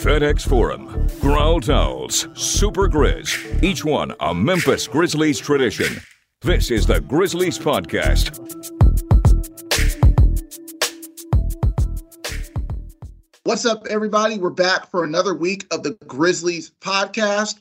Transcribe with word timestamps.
FedEx 0.00 0.48
Forum, 0.48 1.06
Growl 1.20 1.60
Towels, 1.60 2.26
Super 2.32 2.88
Grizz, 2.88 3.62
each 3.62 3.84
one 3.84 4.14
a 4.20 4.34
Memphis 4.34 4.88
Grizzlies 4.88 5.38
tradition. 5.38 6.00
This 6.40 6.70
is 6.70 6.86
the 6.86 7.02
Grizzlies 7.02 7.58
Podcast. 7.58 8.38
What's 13.42 13.66
up, 13.66 13.86
everybody? 13.90 14.38
We're 14.38 14.48
back 14.48 14.90
for 14.90 15.04
another 15.04 15.34
week 15.34 15.66
of 15.70 15.82
the 15.82 15.98
Grizzlies 16.06 16.72
Podcast. 16.80 17.58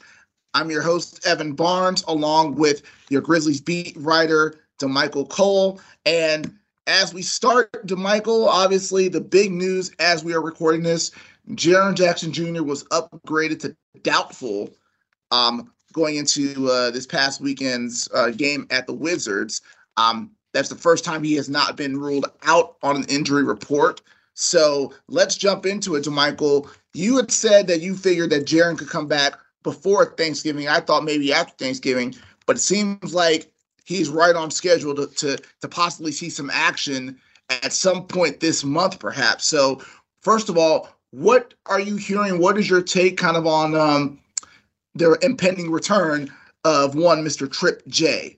I'm 0.54 0.72
your 0.72 0.82
host, 0.82 1.28
Evan 1.28 1.52
Barnes, 1.52 2.06
along 2.08 2.56
with 2.56 2.84
your 3.10 3.20
Grizzlies 3.20 3.60
beat 3.60 3.98
writer, 3.98 4.56
DeMichael 4.80 5.28
Cole. 5.28 5.82
And 6.06 6.58
as 6.88 7.14
we 7.14 7.22
start, 7.22 7.86
DeMichael, 7.86 8.48
obviously 8.48 9.10
the 9.10 9.20
big 9.20 9.52
news 9.52 9.92
as 10.00 10.24
we 10.24 10.34
are 10.34 10.42
recording 10.42 10.84
this, 10.84 11.12
Jaren 11.52 11.96
Jackson 11.96 12.32
Jr. 12.32 12.64
was 12.64 12.84
upgraded 12.86 13.60
to 13.62 13.76
doubtful 14.04 14.70
um, 15.32 15.72
going 15.94 16.16
into 16.16 16.70
uh, 16.70 16.92
this 16.92 17.06
past 17.06 17.42
weekend's 17.42 18.08
uh, 18.14 18.30
game 18.30 18.68
at 18.70 18.88
the 18.88 18.94
Wizards. 18.94 19.62
Um, 19.98 20.32
that's 20.54 20.70
the 20.70 20.76
first 20.76 21.04
time 21.04 21.24
he 21.24 21.36
has 21.36 21.50
not 21.50 21.76
been 21.76 22.00
ruled 22.00 22.28
out 22.44 22.76
on 22.84 22.96
an 22.96 23.06
injury 23.06 23.44
report. 23.44 24.02
So 24.34 24.94
let's 25.08 25.36
jump 25.36 25.66
into 25.66 25.96
it, 25.96 26.06
DeMichael. 26.06 26.70
You 26.94 27.18
had 27.18 27.32
said 27.32 27.68
that 27.68 27.82
you 27.82 27.96
figured 27.96 28.30
that 28.32 28.46
Jaren 28.46 28.78
could 28.78 28.90
come 28.90 29.08
back 29.08 29.34
before 29.64 30.06
Thanksgiving. 30.06 30.68
I 30.68 30.80
thought 30.80 31.04
maybe 31.04 31.34
after 31.34 31.54
Thanksgiving, 31.58 32.16
but 32.46 32.56
it 32.56 32.62
seems 32.62 33.14
like 33.14 33.52
he's 33.86 34.10
right 34.10 34.36
on 34.36 34.50
schedule 34.50 34.96
to, 34.96 35.08
to, 35.08 35.38
to 35.62 35.68
possibly 35.68 36.12
see 36.12 36.30
some 36.30 36.50
action 36.52 37.20
at 37.50 37.74
some 37.74 38.06
point 38.06 38.40
this 38.40 38.64
month, 38.64 39.00
perhaps. 39.00 39.46
So, 39.46 39.82
first 40.22 40.50
of 40.50 40.58
all, 40.58 40.90
what 41.12 41.54
are 41.66 41.80
you 41.80 41.96
hearing? 41.96 42.40
What 42.40 42.58
is 42.58 42.70
your 42.70 42.82
take 42.82 43.18
kind 43.18 43.38
of 43.38 43.48
on 43.48 43.76
um, 43.76 44.20
their 44.96 45.18
impending 45.22 45.72
return 45.72 46.32
of 46.64 46.96
one 46.96 47.24
Mr. 47.24 47.52
Trip 47.52 47.82
J? 47.88 48.38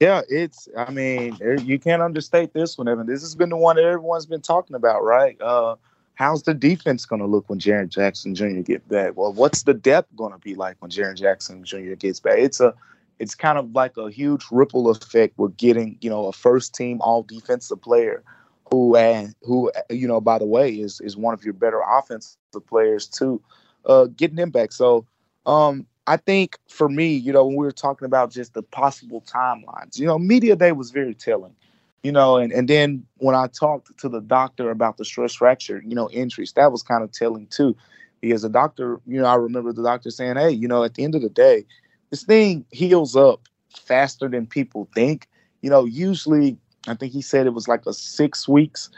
Yeah, 0.00 0.22
it's. 0.28 0.68
I 0.76 0.90
mean, 0.90 1.36
you 1.64 1.78
can't 1.78 2.02
understate 2.02 2.52
this 2.52 2.78
one, 2.78 2.86
Evan. 2.86 3.06
This 3.06 3.20
has 3.22 3.34
been 3.34 3.48
the 3.48 3.56
one 3.56 3.76
that 3.76 3.84
everyone's 3.84 4.26
been 4.26 4.40
talking 4.40 4.76
about, 4.76 5.02
right? 5.02 5.36
Uh, 5.40 5.74
how's 6.14 6.44
the 6.44 6.54
defense 6.54 7.04
going 7.04 7.20
to 7.20 7.26
look 7.26 7.50
when 7.50 7.58
Jaren 7.58 7.88
Jackson 7.88 8.34
Jr. 8.34 8.60
get 8.60 8.88
back? 8.88 9.16
Well, 9.16 9.32
what's 9.32 9.64
the 9.64 9.74
depth 9.74 10.14
going 10.14 10.32
to 10.32 10.38
be 10.38 10.54
like 10.54 10.76
when 10.78 10.92
Jaren 10.92 11.16
Jackson 11.16 11.64
Jr. 11.64 11.94
gets 11.94 12.20
back? 12.20 12.38
It's 12.38 12.60
a 12.60 12.74
it's 13.18 13.34
kind 13.34 13.58
of 13.58 13.72
like 13.72 13.96
a 13.96 14.08
huge 14.08 14.44
ripple 14.52 14.88
effect 14.88 15.36
with 15.36 15.56
getting, 15.56 15.98
you 16.00 16.08
know, 16.08 16.26
a 16.26 16.32
first 16.32 16.76
team 16.76 17.00
all 17.00 17.24
defensive 17.24 17.82
player 17.82 18.22
who 18.70 18.96
and 18.96 19.34
who 19.42 19.70
you 19.90 20.08
know, 20.08 20.20
by 20.20 20.38
the 20.38 20.46
way, 20.46 20.72
is 20.72 21.00
is 21.00 21.16
one 21.16 21.34
of 21.34 21.44
your 21.44 21.54
better 21.54 21.80
offensive 21.80 22.38
players 22.66 23.06
too, 23.06 23.40
uh, 23.86 24.06
getting 24.16 24.36
him 24.38 24.50
back. 24.50 24.72
So 24.72 25.06
um 25.46 25.86
I 26.06 26.16
think 26.16 26.58
for 26.68 26.88
me, 26.88 27.14
you 27.14 27.32
know, 27.32 27.44
when 27.46 27.56
we 27.56 27.64
were 27.64 27.72
talking 27.72 28.06
about 28.06 28.30
just 28.30 28.54
the 28.54 28.62
possible 28.62 29.22
timelines, 29.22 29.98
you 29.98 30.06
know, 30.06 30.18
media 30.18 30.56
day 30.56 30.72
was 30.72 30.90
very 30.90 31.14
telling 31.14 31.54
you 32.02 32.12
know, 32.12 32.36
and, 32.36 32.52
and 32.52 32.68
then 32.68 33.04
when 33.18 33.34
I 33.34 33.48
talked 33.48 33.98
to 33.98 34.08
the 34.08 34.20
doctor 34.20 34.70
about 34.70 34.96
the 34.96 35.04
stress 35.04 35.34
fracture, 35.34 35.82
you 35.84 35.94
know, 35.94 36.08
injuries, 36.10 36.52
that 36.52 36.70
was 36.70 36.82
kind 36.82 37.02
of 37.02 37.12
telling 37.12 37.46
too. 37.48 37.76
Because 38.20 38.42
the 38.42 38.48
doctor, 38.48 39.00
you 39.06 39.20
know, 39.20 39.26
I 39.26 39.34
remember 39.34 39.72
the 39.72 39.82
doctor 39.82 40.10
saying, 40.10 40.36
hey, 40.36 40.50
you 40.50 40.68
know, 40.68 40.84
at 40.84 40.94
the 40.94 41.04
end 41.04 41.14
of 41.14 41.22
the 41.22 41.28
day, 41.28 41.64
this 42.10 42.22
thing 42.24 42.64
heals 42.70 43.16
up 43.16 43.40
faster 43.68 44.28
than 44.28 44.46
people 44.46 44.88
think. 44.94 45.28
You 45.62 45.70
know, 45.70 45.84
usually, 45.84 46.56
I 46.90 46.94
think 46.94 47.12
he 47.12 47.22
said 47.22 47.46
it 47.46 47.54
was 47.54 47.68
like 47.68 47.86
a 47.86 47.92
six 47.92 48.48
weeks, 48.48 48.90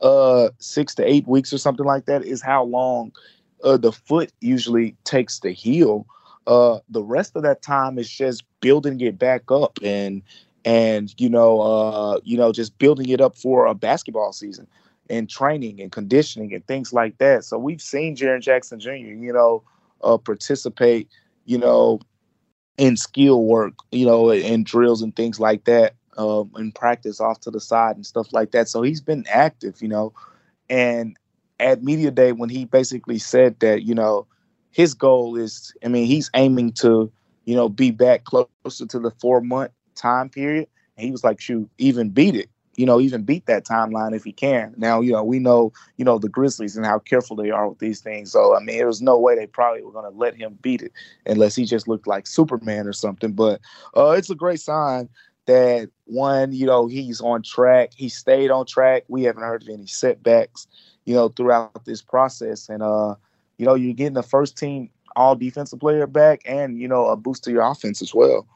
uh, 0.00 0.50
six 0.58 0.94
to 0.96 1.04
eight 1.08 1.26
weeks 1.26 1.52
or 1.52 1.58
something 1.58 1.86
like 1.86 2.06
that 2.06 2.24
is 2.24 2.42
how 2.42 2.64
long 2.64 3.12
uh, 3.64 3.76
the 3.76 3.92
foot 3.92 4.32
usually 4.40 4.96
takes 5.04 5.38
to 5.40 5.52
heal. 5.52 6.06
Uh, 6.46 6.78
the 6.88 7.02
rest 7.02 7.34
of 7.36 7.42
that 7.42 7.62
time 7.62 7.98
is 7.98 8.08
just 8.08 8.44
building 8.60 9.00
it 9.00 9.18
back 9.18 9.50
up 9.50 9.78
and 9.82 10.22
and 10.64 11.14
you 11.18 11.28
know, 11.28 11.60
uh, 11.60 12.20
you 12.24 12.36
know, 12.36 12.52
just 12.52 12.76
building 12.78 13.08
it 13.08 13.20
up 13.20 13.36
for 13.36 13.66
a 13.66 13.74
basketball 13.74 14.32
season 14.32 14.66
and 15.08 15.30
training 15.30 15.80
and 15.80 15.92
conditioning 15.92 16.52
and 16.52 16.66
things 16.66 16.92
like 16.92 17.18
that. 17.18 17.44
So 17.44 17.58
we've 17.58 17.80
seen 17.80 18.16
Jaren 18.16 18.40
Jackson 18.40 18.80
Jr. 18.80 18.90
You 18.92 19.32
know, 19.32 19.62
uh, 20.02 20.16
participate, 20.18 21.08
you 21.44 21.58
know, 21.58 22.00
in 22.78 22.96
skill 22.96 23.44
work, 23.44 23.74
you 23.92 24.06
know, 24.06 24.30
in 24.30 24.64
drills 24.64 25.02
and 25.02 25.14
things 25.14 25.40
like 25.40 25.64
that, 25.64 25.94
um, 26.16 26.50
in 26.56 26.72
practice 26.72 27.20
off 27.20 27.40
to 27.40 27.50
the 27.50 27.60
side 27.60 27.96
and 27.96 28.06
stuff 28.06 28.32
like 28.32 28.52
that. 28.52 28.68
So 28.68 28.82
he's 28.82 29.00
been 29.00 29.24
active, 29.28 29.80
you 29.80 29.88
know, 29.88 30.12
and 30.68 31.16
at 31.60 31.82
media 31.82 32.10
day 32.10 32.32
when 32.32 32.48
he 32.48 32.64
basically 32.64 33.18
said 33.18 33.58
that, 33.60 33.82
you 33.82 33.94
know, 33.94 34.26
his 34.70 34.94
goal 34.94 35.36
is, 35.36 35.72
I 35.84 35.88
mean, 35.88 36.06
he's 36.06 36.30
aiming 36.34 36.72
to, 36.72 37.10
you 37.44 37.54
know, 37.54 37.68
be 37.68 37.90
back 37.90 38.24
closer 38.24 38.86
to 38.86 38.98
the 38.98 39.10
four 39.20 39.40
month 39.40 39.70
time 39.94 40.28
period. 40.28 40.68
And 40.96 41.04
he 41.04 41.10
was 41.10 41.24
like, 41.24 41.40
shoot, 41.40 41.68
even 41.78 42.10
beat 42.10 42.34
it. 42.34 42.50
You 42.76 42.84
know, 42.84 43.00
even 43.00 43.22
beat 43.22 43.46
that 43.46 43.64
timeline 43.64 44.14
if 44.14 44.22
he 44.22 44.32
can. 44.32 44.74
Now, 44.76 45.00
you 45.00 45.12
know, 45.12 45.24
we 45.24 45.38
know, 45.38 45.72
you 45.96 46.04
know, 46.04 46.18
the 46.18 46.28
Grizzlies 46.28 46.76
and 46.76 46.84
how 46.84 46.98
careful 46.98 47.34
they 47.34 47.50
are 47.50 47.66
with 47.70 47.78
these 47.78 48.00
things. 48.00 48.32
So, 48.32 48.54
I 48.54 48.60
mean, 48.60 48.76
there 48.76 48.86
was 48.86 49.00
no 49.00 49.18
way 49.18 49.34
they 49.34 49.46
probably 49.46 49.82
were 49.82 49.92
going 49.92 50.10
to 50.10 50.18
let 50.18 50.36
him 50.36 50.58
beat 50.60 50.82
it 50.82 50.92
unless 51.24 51.56
he 51.56 51.64
just 51.64 51.88
looked 51.88 52.06
like 52.06 52.26
Superman 52.26 52.86
or 52.86 52.92
something. 52.92 53.32
But 53.32 53.62
uh, 53.96 54.10
it's 54.10 54.28
a 54.28 54.34
great 54.34 54.60
sign 54.60 55.08
that 55.46 55.90
one, 56.04 56.52
you 56.52 56.66
know, 56.66 56.86
he's 56.86 57.20
on 57.20 57.42
track. 57.42 57.92
He 57.94 58.08
stayed 58.08 58.50
on 58.50 58.66
track. 58.66 59.04
We 59.08 59.22
haven't 59.24 59.42
heard 59.42 59.62
of 59.62 59.68
any 59.68 59.86
setbacks, 59.86 60.66
you 61.04 61.14
know, 61.14 61.28
throughout 61.28 61.84
this 61.84 62.02
process. 62.02 62.68
And, 62.68 62.82
uh, 62.82 63.14
you 63.58 63.66
know, 63.66 63.74
you're 63.74 63.94
getting 63.94 64.14
the 64.14 64.22
first 64.22 64.56
team 64.56 64.90
all 65.14 65.34
defensive 65.34 65.80
player 65.80 66.06
back 66.06 66.42
and, 66.44 66.78
you 66.78 66.88
know, 66.88 67.06
a 67.06 67.16
boost 67.16 67.44
to 67.44 67.50
your 67.50 67.62
offense 67.62 68.02
as 68.02 68.14
well. 68.14 68.46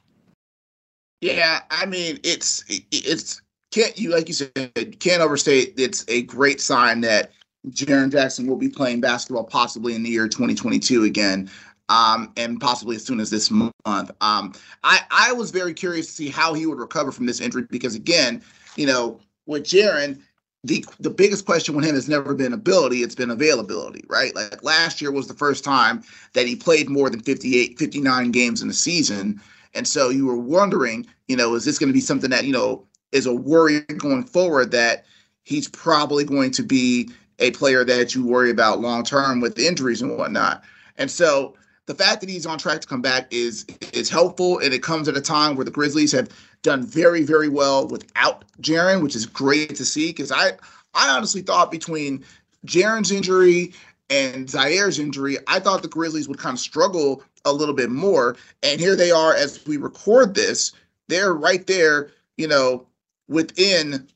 Yeah, 1.21 1.61
I 1.71 1.87
mean 1.87 2.19
it's 2.25 2.65
it's 2.91 3.43
can't 3.71 3.99
you 3.99 4.11
like 4.11 4.28
you 4.28 4.34
said 4.34 4.99
can't 5.01 5.21
overstate. 5.21 5.75
It's 5.77 6.05
a 6.09 6.22
great 6.22 6.61
sign 6.61 7.03
that 7.03 7.33
Jaren 7.69 8.11
Jackson 8.11 8.47
will 8.47 8.57
be 8.57 8.71
playing 8.71 9.01
basketball 9.01 9.45
possibly 9.45 9.95
in 9.95 10.03
the 10.03 10.09
year 10.09 10.28
2022 10.28 11.05
again. 11.05 11.51
Um, 11.91 12.33
and 12.37 12.61
possibly 12.61 12.95
as 12.95 13.05
soon 13.05 13.19
as 13.19 13.31
this 13.31 13.51
month. 13.51 13.75
Um, 14.21 14.55
I, 14.84 15.01
I 15.11 15.33
was 15.33 15.51
very 15.51 15.75
curious 15.75 16.06
to 16.06 16.12
see 16.12 16.28
how 16.28 16.55
he 16.55 16.65
would 16.65 16.78
recover 16.78 17.11
from 17.11 17.27
this 17.27 17.41
injury 17.41 17.67
because, 17.69 17.97
again, 17.97 18.43
you 18.77 18.87
know, 18.87 19.19
with 19.47 19.65
Jaren, 19.65 20.23
the 20.62 20.84
the 21.01 21.11
biggest 21.11 21.47
question 21.47 21.75
with 21.75 21.84
him 21.84 21.95
has 21.95 22.09
never 22.09 22.34
been 22.34 22.53
ability, 22.53 23.03
it's 23.03 23.15
been 23.15 23.31
availability, 23.31 24.05
right? 24.09 24.34
Like 24.34 24.62
last 24.62 25.01
year 25.01 25.11
was 25.11 25.27
the 25.27 25.34
first 25.34 25.65
time 25.65 26.03
that 26.34 26.47
he 26.47 26.55
played 26.55 26.89
more 26.89 27.09
than 27.09 27.21
58, 27.21 27.78
59 27.78 28.31
games 28.31 28.62
in 28.62 28.69
a 28.69 28.75
season. 28.75 29.41
And 29.75 29.87
so 29.87 30.11
you 30.11 30.27
were 30.27 30.37
wondering, 30.37 31.07
you 31.28 31.37
know, 31.37 31.55
is 31.55 31.65
this 31.65 31.78
going 31.78 31.89
to 31.89 31.95
be 31.95 32.01
something 32.01 32.31
that, 32.31 32.45
you 32.45 32.53
know, 32.53 32.87
is 33.12 33.27
a 33.27 33.34
worry 33.34 33.81
going 33.97 34.25
forward 34.25 34.71
that 34.72 35.07
he's 35.45 35.69
probably 35.69 36.25
going 36.25 36.51
to 36.53 36.62
be 36.62 37.11
a 37.39 37.51
player 37.53 37.84
that 37.84 38.15
you 38.15 38.27
worry 38.27 38.51
about 38.51 38.81
long 38.81 39.03
term 39.03 39.41
with 39.41 39.59
injuries 39.59 40.03
and 40.03 40.17
whatnot. 40.17 40.62
And 40.99 41.11
so 41.11 41.57
the 41.91 42.05
fact 42.05 42.21
that 42.21 42.31
he's 42.31 42.47
on 42.47 42.56
track 42.56 42.81
to 42.81 42.87
come 42.87 43.03
back 43.03 43.27
is 43.33 43.67
is 43.93 44.09
helpful, 44.09 44.61
and 44.61 44.73
it 44.73 44.81
comes 44.81 45.09
at 45.09 45.17
a 45.17 45.21
time 45.21 45.56
where 45.56 45.65
the 45.65 45.73
Grizzlies 45.73 46.12
have 46.12 46.28
done 46.62 46.87
very 46.87 47.25
very 47.25 47.49
well 47.49 47.89
without 47.89 48.45
Jaren, 48.62 49.03
which 49.03 49.17
is 49.17 49.27
great 49.27 49.75
to 49.75 49.84
see. 49.84 50.11
Because 50.11 50.31
I 50.31 50.53
I 50.95 51.09
honestly 51.09 51.43
thought 51.43 51.73
between 51.73 52.25
Jaren's 52.65 53.11
injury 53.11 53.73
and 54.09 54.47
Ziaire's 54.47 55.01
injury, 55.01 55.37
I 55.49 55.59
thought 55.59 55.83
the 55.83 55.89
Grizzlies 55.89 56.28
would 56.28 56.39
kind 56.39 56.55
of 56.55 56.61
struggle 56.61 57.25
a 57.45 57.53
little 57.53 57.75
bit 57.75 57.91
more. 57.91 58.37
And 58.62 58.81
here 58.81 58.95
they 58.95 59.11
are 59.11 59.34
as 59.34 59.67
we 59.67 59.77
record 59.77 60.37
this. 60.37 60.71
They're 61.09 61.34
right 61.34 61.67
there, 61.67 62.12
you 62.37 62.47
know, 62.47 62.87
within, 63.27 64.07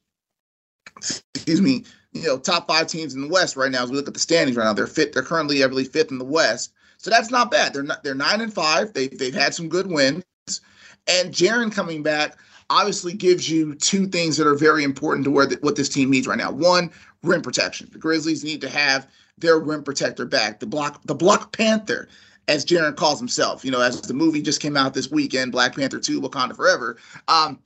excuse 0.97 1.61
me, 1.61 1.85
you 2.13 2.23
know, 2.23 2.39
top 2.39 2.69
five 2.69 2.87
teams 2.87 3.15
in 3.15 3.23
the 3.23 3.29
West 3.29 3.57
right 3.57 3.73
now. 3.73 3.83
As 3.83 3.91
we 3.91 3.97
look 3.97 4.07
at 4.07 4.15
the 4.15 4.21
standings 4.21 4.57
right 4.57 4.65
now, 4.65 4.75
they're 4.75 4.87
fit. 4.87 5.13
They're 5.13 5.25
currently, 5.25 5.59
believe, 5.59 5.89
fifth 5.89 6.13
in 6.13 6.19
the 6.19 6.25
West. 6.25 6.73
So 7.05 7.11
that's 7.11 7.31
not 7.31 7.51
bad. 7.51 7.75
They're 7.75 7.83
not. 7.83 8.03
They're 8.03 8.15
nine 8.15 8.41
and 8.41 8.51
five. 8.51 8.95
They 8.95 9.09
they've 9.09 9.35
had 9.35 9.55
some 9.55 9.69
good 9.69 9.89
wins, 9.89 10.25
and 11.07 11.35
Jaren 11.35 11.71
coming 11.71 12.03
back 12.03 12.39
obviously 12.71 13.13
gives 13.13 13.47
you 13.51 13.75
two 13.75 14.07
things 14.07 14.39
that 14.39 14.47
are 14.47 14.55
very 14.55 14.85
important 14.85 15.27
to 15.27 15.31
where 15.31 15.45
the, 15.45 15.57
what 15.61 15.77
this 15.77 15.91
team 15.91 16.11
needs 16.11 16.27
right 16.27 16.39
now. 16.39 16.51
One, 16.51 16.91
rim 17.23 17.43
protection. 17.43 17.91
The 17.93 17.99
Grizzlies 17.99 18.43
need 18.43 18.63
to 18.63 18.71
have 18.71 19.07
their 19.37 19.59
rim 19.59 19.85
protector 19.85 20.25
back. 20.25 20.61
The 20.61 20.67
block, 20.67 21.03
the 21.05 21.15
block 21.15 21.55
panther 21.55 22.09
as 22.49 22.65
Jaren 22.65 22.97
calls 22.97 23.19
himself. 23.19 23.67
You 23.67 23.71
know, 23.71 23.83
as 23.83 24.01
the 24.01 24.15
movie 24.15 24.41
just 24.41 24.63
came 24.63 24.75
out 24.75 24.95
this 24.95 25.11
weekend, 25.11 25.53
Black 25.53 25.77
Panther 25.77 26.01
2, 26.01 26.23
Wakanda 26.23 26.57
Forever. 26.57 26.97
Um, 27.29 27.59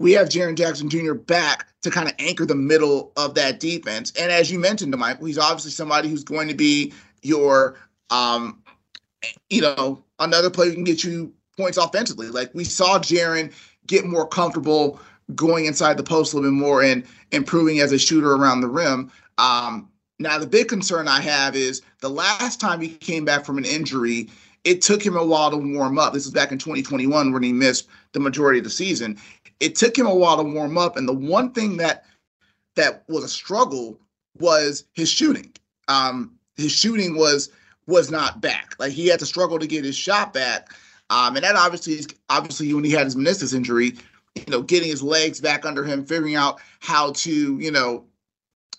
we 0.00 0.10
have 0.10 0.28
Jaren 0.28 0.56
Jackson 0.56 0.90
Jr. 0.90 1.14
back 1.14 1.68
to 1.82 1.90
kind 1.92 2.08
of 2.08 2.14
anchor 2.18 2.46
the 2.46 2.56
middle 2.56 3.12
of 3.16 3.36
that 3.36 3.60
defense. 3.60 4.12
And 4.18 4.32
as 4.32 4.50
you 4.50 4.58
mentioned 4.58 4.92
DeMichael, 4.92 5.24
he's 5.24 5.38
obviously 5.38 5.70
somebody 5.70 6.08
who's 6.08 6.24
going 6.24 6.48
to 6.48 6.54
be 6.54 6.92
your, 7.22 7.76
um, 8.14 8.62
you 9.50 9.60
know, 9.60 10.02
another 10.18 10.50
player 10.50 10.72
can 10.72 10.84
get 10.84 11.02
you 11.02 11.32
points 11.56 11.78
offensively. 11.78 12.28
Like 12.28 12.50
we 12.54 12.64
saw 12.64 12.98
Jaren 12.98 13.52
get 13.86 14.04
more 14.04 14.26
comfortable 14.26 15.00
going 15.34 15.66
inside 15.66 15.96
the 15.96 16.02
post 16.02 16.32
a 16.32 16.36
little 16.36 16.50
bit 16.50 16.56
more 16.56 16.82
and 16.82 17.04
improving 17.32 17.80
as 17.80 17.92
a 17.92 17.98
shooter 17.98 18.34
around 18.34 18.60
the 18.60 18.68
rim. 18.68 19.10
Um, 19.38 19.88
Now, 20.18 20.38
the 20.38 20.46
big 20.46 20.68
concern 20.68 21.08
I 21.08 21.20
have 21.20 21.56
is 21.56 21.82
the 22.00 22.10
last 22.10 22.60
time 22.60 22.80
he 22.80 22.88
came 22.88 23.24
back 23.24 23.44
from 23.44 23.58
an 23.58 23.64
injury, 23.64 24.30
it 24.62 24.80
took 24.80 25.04
him 25.04 25.16
a 25.16 25.24
while 25.24 25.50
to 25.50 25.56
warm 25.56 25.98
up. 25.98 26.12
This 26.12 26.26
is 26.26 26.32
back 26.32 26.52
in 26.52 26.58
2021 26.58 27.32
when 27.32 27.42
he 27.42 27.52
missed 27.52 27.88
the 28.12 28.20
majority 28.20 28.58
of 28.58 28.64
the 28.64 28.70
season. 28.70 29.18
It 29.60 29.74
took 29.74 29.96
him 29.96 30.06
a 30.06 30.14
while 30.14 30.36
to 30.36 30.44
warm 30.44 30.78
up, 30.78 30.96
and 30.96 31.08
the 31.08 31.12
one 31.12 31.52
thing 31.52 31.76
that 31.78 32.04
that 32.76 33.04
was 33.08 33.24
a 33.24 33.28
struggle 33.28 33.98
was 34.38 34.84
his 34.92 35.08
shooting. 35.08 35.52
Um, 35.88 36.32
his 36.56 36.72
shooting 36.72 37.16
was 37.16 37.50
was 37.86 38.10
not 38.10 38.40
back. 38.40 38.74
Like 38.78 38.92
he 38.92 39.08
had 39.08 39.18
to 39.20 39.26
struggle 39.26 39.58
to 39.58 39.66
get 39.66 39.84
his 39.84 39.96
shot 39.96 40.32
back. 40.32 40.70
Um, 41.10 41.36
and 41.36 41.44
that 41.44 41.56
obviously 41.56 41.94
is 41.94 42.08
obviously 42.30 42.72
when 42.72 42.84
he 42.84 42.92
had 42.92 43.04
his 43.04 43.16
meniscus 43.16 43.54
injury, 43.54 43.94
you 44.34 44.44
know, 44.48 44.62
getting 44.62 44.88
his 44.88 45.02
legs 45.02 45.40
back 45.40 45.66
under 45.66 45.84
him, 45.84 46.04
figuring 46.04 46.34
out 46.34 46.60
how 46.80 47.12
to, 47.12 47.58
you 47.58 47.70
know, 47.70 48.04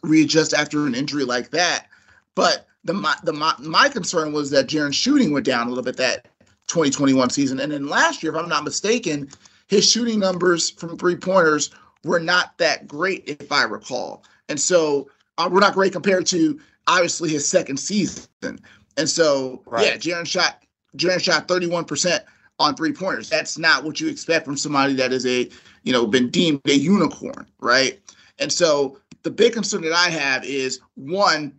readjust 0.04 0.54
after 0.54 0.86
an 0.86 0.96
injury 0.96 1.24
like 1.24 1.52
that. 1.52 1.88
But 2.34 2.68
the 2.84 2.94
my 2.94 3.16
the 3.24 3.34
my, 3.34 3.54
my 3.60 3.90
concern 3.90 4.34
was 4.34 4.50
that 4.52 4.68
Jaren's 4.68 4.96
shooting 4.96 5.32
went 5.32 5.46
down 5.46 5.68
a 5.68 5.70
little 5.70 5.84
bit 5.84 5.98
that 5.98 6.28
2021 6.68 7.30
season. 7.30 7.60
And 7.60 7.72
then 7.72 7.88
last 7.88 8.24
year, 8.24 8.34
if 8.34 8.42
I'm 8.42 8.50
not 8.50 8.64
mistaken, 8.64 9.30
his 9.68 9.90
shooting 9.90 10.20
numbers 10.20 10.70
from 10.70 10.98
three 10.98 11.16
pointers 11.16 11.72
were 12.04 12.20
not 12.20 12.58
that 12.58 12.88
great, 12.88 13.24
if 13.28 13.52
I 13.52 13.64
recall. 13.64 14.24
And 14.50 14.60
so 14.60 15.10
uh, 15.38 15.50
we're 15.52 15.60
not 15.60 15.74
great 15.74 15.92
compared 15.92 16.26
to 16.28 16.60
obviously 16.88 17.30
his 17.30 17.48
second 17.48 17.78
season. 17.78 18.60
And 18.98 19.10
so, 19.10 19.62
right. 19.66 19.86
yeah, 19.86 19.98
Jaren 19.98 20.28
shot 20.28 20.64
Jaren 20.98 21.22
shot 21.22 21.48
31% 21.48 22.22
on 22.60 22.76
three 22.76 22.94
pointers. 22.94 23.30
That's 23.30 23.58
not 23.58 23.84
what 23.84 24.00
you 24.00 24.08
expect 24.08 24.46
from 24.46 24.58
somebody 24.58 24.94
that 24.94 25.12
is 25.12 25.26
a, 25.26 25.50
you 25.84 25.92
know, 25.92 26.08
been 26.08 26.30
deemed 26.30 26.62
a 26.66 26.74
unicorn, 26.74 27.46
right? 27.60 28.00
And 28.40 28.52
so 28.52 28.98
the 29.24 29.32
big 29.32 29.54
concern 29.54 29.82
that 29.82 29.94
I 29.94 30.10
have 30.10 30.46
is 30.46 30.80
one, 30.96 31.54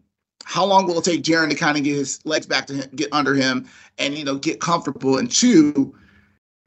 how 0.44 0.64
long 0.64 0.86
will 0.86 0.98
it 0.98 1.04
take 1.04 1.22
Jaren 1.22 1.50
to 1.50 1.54
kind 1.56 1.76
of 1.76 1.84
get 1.84 1.96
his 1.96 2.24
legs 2.24 2.46
back 2.46 2.66
to 2.68 2.74
him, 2.74 2.90
get 2.94 3.12
under 3.12 3.34
him 3.34 3.68
and, 3.98 4.16
you 4.16 4.24
know, 4.24 4.36
get 4.36 4.60
comfortable? 4.60 5.18
And 5.18 5.30
two, 5.30 5.94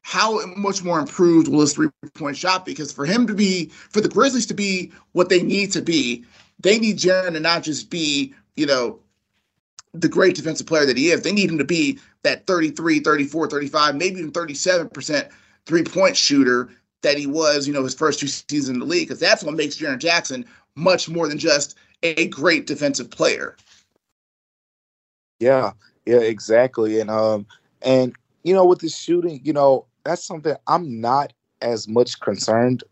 how 0.02 0.44
much 0.56 0.82
more 0.84 1.00
improved 1.00 1.48
will 1.48 1.60
his 1.60 1.72
three 1.72 1.88
point 2.14 2.36
shot? 2.36 2.64
Be? 2.64 2.72
Because 2.72 2.92
for 2.92 3.04
him 3.04 3.26
to 3.26 3.34
be, 3.34 3.66
for 3.66 4.00
the 4.00 4.08
Grizzlies 4.08 4.46
to 4.46 4.54
be 4.54 4.92
what 5.12 5.28
they 5.28 5.42
need 5.42 5.72
to 5.72 5.82
be, 5.82 6.24
they 6.58 6.78
need 6.78 6.98
Jaren 6.98 7.32
to 7.32 7.40
not 7.40 7.62
just 7.62 7.90
be, 7.90 8.34
you 8.56 8.66
know, 8.66 9.00
the 9.92 10.08
great 10.08 10.36
defensive 10.36 10.66
player 10.66 10.86
that 10.86 10.96
he 10.96 11.10
is. 11.10 11.22
They 11.22 11.32
need 11.32 11.50
him 11.50 11.58
to 11.58 11.64
be 11.64 11.98
that 12.22 12.46
33, 12.46 13.00
34, 13.00 13.48
35, 13.48 13.96
maybe 13.96 14.20
even 14.20 14.32
37% 14.32 15.30
three 15.66 15.84
point 15.84 16.16
shooter 16.16 16.70
that 17.02 17.18
he 17.18 17.26
was, 17.26 17.66
you 17.66 17.72
know, 17.72 17.82
his 17.82 17.94
first 17.94 18.20
two 18.20 18.26
seasons 18.26 18.68
in 18.68 18.78
the 18.78 18.84
league, 18.84 19.08
because 19.08 19.20
that's 19.20 19.42
what 19.42 19.54
makes 19.54 19.76
Jaren 19.76 19.98
Jackson 19.98 20.44
much 20.74 21.08
more 21.08 21.28
than 21.28 21.38
just 21.38 21.76
a 22.02 22.28
great 22.28 22.66
defensive 22.66 23.10
player. 23.10 23.56
Yeah, 25.38 25.72
yeah, 26.06 26.18
exactly. 26.18 27.00
And 27.00 27.10
um 27.10 27.46
and 27.82 28.14
you 28.42 28.54
know, 28.54 28.64
with 28.64 28.80
the 28.80 28.88
shooting, 28.88 29.40
you 29.44 29.52
know, 29.52 29.86
that's 30.04 30.24
something 30.24 30.54
I'm 30.66 31.00
not 31.00 31.32
as 31.62 31.88
much 31.88 32.20
concerned, 32.20 32.84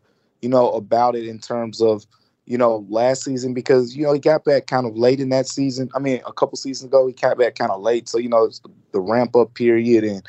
you 0.42 0.48
know, 0.48 0.70
about 0.72 1.16
it 1.16 1.26
in 1.26 1.38
terms 1.38 1.80
of 1.80 2.06
you 2.48 2.56
know, 2.56 2.86
last 2.88 3.24
season 3.24 3.52
because 3.52 3.94
you 3.94 4.04
know 4.04 4.12
he 4.14 4.18
got 4.18 4.42
back 4.42 4.66
kind 4.66 4.86
of 4.86 4.96
late 4.96 5.20
in 5.20 5.28
that 5.28 5.46
season. 5.46 5.90
I 5.94 5.98
mean, 5.98 6.22
a 6.26 6.32
couple 6.32 6.56
seasons 6.56 6.88
ago 6.88 7.06
he 7.06 7.12
got 7.12 7.36
back 7.36 7.56
kind 7.56 7.70
of 7.70 7.82
late, 7.82 8.08
so 8.08 8.16
you 8.16 8.30
know 8.30 8.44
it's 8.44 8.60
the, 8.60 8.70
the 8.92 9.00
ramp 9.00 9.36
up 9.36 9.52
period 9.52 10.02
and 10.02 10.22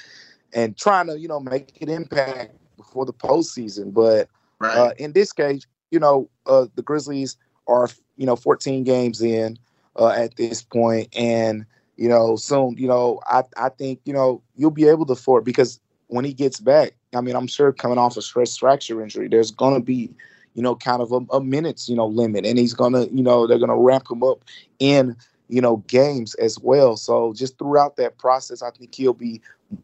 and 0.54 0.78
trying 0.78 1.08
to 1.08 1.18
you 1.18 1.30
know 1.30 1.40
make 1.40 1.82
an 1.82 1.88
impact 1.88 2.56
before 2.76 3.06
the 3.06 3.14
postseason. 3.14 3.94
But 3.94 4.28
right. 4.60 4.76
uh, 4.76 4.92
in 4.98 5.14
this 5.14 5.32
case, 5.32 5.66
you 5.92 6.00
know, 6.00 6.30
uh, 6.46 6.66
the 6.76 6.82
Grizzlies 6.82 7.38
are 7.68 7.88
you 8.18 8.26
know 8.26 8.36
14 8.36 8.84
games 8.84 9.22
in 9.22 9.58
uh, 9.96 10.10
at 10.10 10.36
this 10.36 10.62
point, 10.62 11.08
and 11.16 11.66
you 11.96 12.10
know 12.10 12.36
soon, 12.36 12.76
you 12.78 12.90
know, 12.90 13.22
I 13.28 13.44
I 13.56 13.70
think 13.70 14.02
you 14.04 14.12
know 14.12 14.44
you'll 14.58 14.72
be 14.72 14.90
able 14.90 15.06
to 15.06 15.14
afford 15.14 15.46
because 15.46 15.80
when 16.08 16.26
he 16.26 16.34
gets 16.34 16.60
back, 16.60 16.96
I 17.16 17.22
mean, 17.22 17.38
I'm 17.38 17.48
sure 17.48 17.72
coming 17.72 17.98
off 17.98 18.18
a 18.18 18.22
stress 18.22 18.58
fracture 18.58 19.02
injury, 19.02 19.30
there's 19.30 19.52
gonna 19.52 19.80
be 19.80 20.12
you 20.60 20.64
know, 20.64 20.76
kind 20.76 21.02
of 21.02 21.14
a, 21.14 21.22
a 21.32 21.40
minutes, 21.40 21.88
you 21.88 21.96
know, 21.96 22.06
limit. 22.06 22.46
And 22.46 22.60
he's 22.60 22.74
gonna, 22.74 23.06
you 23.14 23.24
know, 23.24 23.48
they're 23.48 23.58
gonna 23.58 23.80
ramp 23.80 24.12
him 24.12 24.24
up 24.24 24.44
in, 24.80 25.16
you 25.48 25.62
know, 25.62 25.78
games 25.88 26.34
as 26.34 26.60
well. 26.60 26.98
So 26.98 27.32
just 27.32 27.58
throughout 27.58 27.96
that 27.96 28.18
process, 28.18 28.62
I 28.62 28.70
think 28.72 28.94
he'll 28.94 29.14
be 29.14 29.40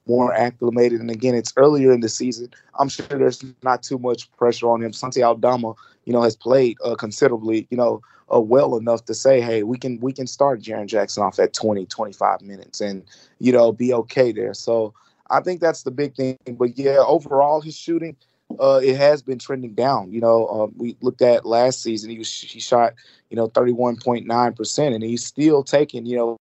more 0.06 0.33
acclimated. 0.33 1.00
And 1.00 1.10
again, 1.10 1.33
it's 1.33 1.54
earlier 1.56 1.94
in 1.94 2.01
the 2.01 2.10
season. 2.10 2.50
I'm 2.77 2.89
sure 2.89 3.06
there's 3.07 3.42
not 3.63 3.83
too 3.83 3.98
much 3.98 4.30
pressure 4.33 4.69
on 4.69 4.83
him. 4.83 4.92
Santi 4.92 5.24
Aldama, 5.24 5.75
you 6.04 6.12
know, 6.12 6.22
has 6.24 6.36
played 6.36 6.75
uh, 6.83 6.95
considerably, 6.95 7.68
you 7.72 7.77
know, 7.77 8.01
uh, 8.33 8.42
well 8.42 8.75
enough 8.75 9.06
to 9.06 9.13
say, 9.13 9.39
hey, 9.39 9.63
we 9.63 9.77
can 9.77 9.98
we 10.01 10.12
can 10.12 10.27
start 10.27 10.60
Jaren 10.60 10.88
Jackson 10.88 11.24
off 11.24 11.39
at 11.39 11.54
20, 11.54 11.86
25 11.86 12.42
minutes 12.42 12.81
and, 12.81 13.01
you 13.39 13.54
know, 13.54 13.72
be 13.72 13.94
okay 13.94 14.33
there. 14.33 14.54
So 14.54 14.94
I 15.30 15.39
think 15.39 15.62
that's 15.62 15.83
the 15.83 15.92
big 15.92 16.16
thing. 16.16 16.38
But 16.60 16.77
yeah, 16.77 16.98
overall, 16.98 17.62
his 17.62 17.77
shooting, 17.77 18.18
uh, 18.59 18.79
it 18.83 18.97
has 18.97 19.21
been 19.21 19.39
trending 19.39 19.73
down. 19.73 20.11
You 20.11 20.21
know, 20.21 20.47
um, 20.47 20.73
we 20.77 20.97
looked 21.01 21.21
at 21.21 21.45
last 21.45 21.81
season; 21.81 22.09
he 22.09 22.17
was 22.17 22.31
he 22.31 22.59
shot 22.59 22.93
you 23.29 23.37
know 23.37 23.47
thirty 23.47 23.71
one 23.71 23.97
point 23.97 24.25
nine 24.25 24.53
percent, 24.53 24.95
and 24.95 25.03
he's 25.03 25.25
still 25.25 25.63
taking 25.63 26.05
you 26.05 26.17
know 26.17 26.37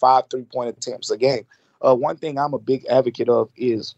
five 0.00 0.24
three 0.30 0.44
point 0.44 0.70
attempts 0.70 1.10
a 1.10 1.16
game. 1.16 1.44
Uh, 1.80 1.94
one 1.94 2.16
thing 2.16 2.38
I'm 2.38 2.54
a 2.54 2.58
big 2.58 2.86
advocate 2.86 3.28
of 3.28 3.50
is 3.56 3.94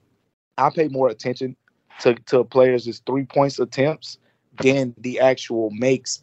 I 0.58 0.70
pay 0.70 0.88
more 0.88 1.08
attention 1.08 1.56
to 2.00 2.14
to 2.14 2.44
players' 2.44 3.02
three 3.06 3.24
points 3.24 3.58
attempts 3.58 4.18
than 4.62 4.94
the 4.98 5.20
actual 5.20 5.70
makes 5.70 6.16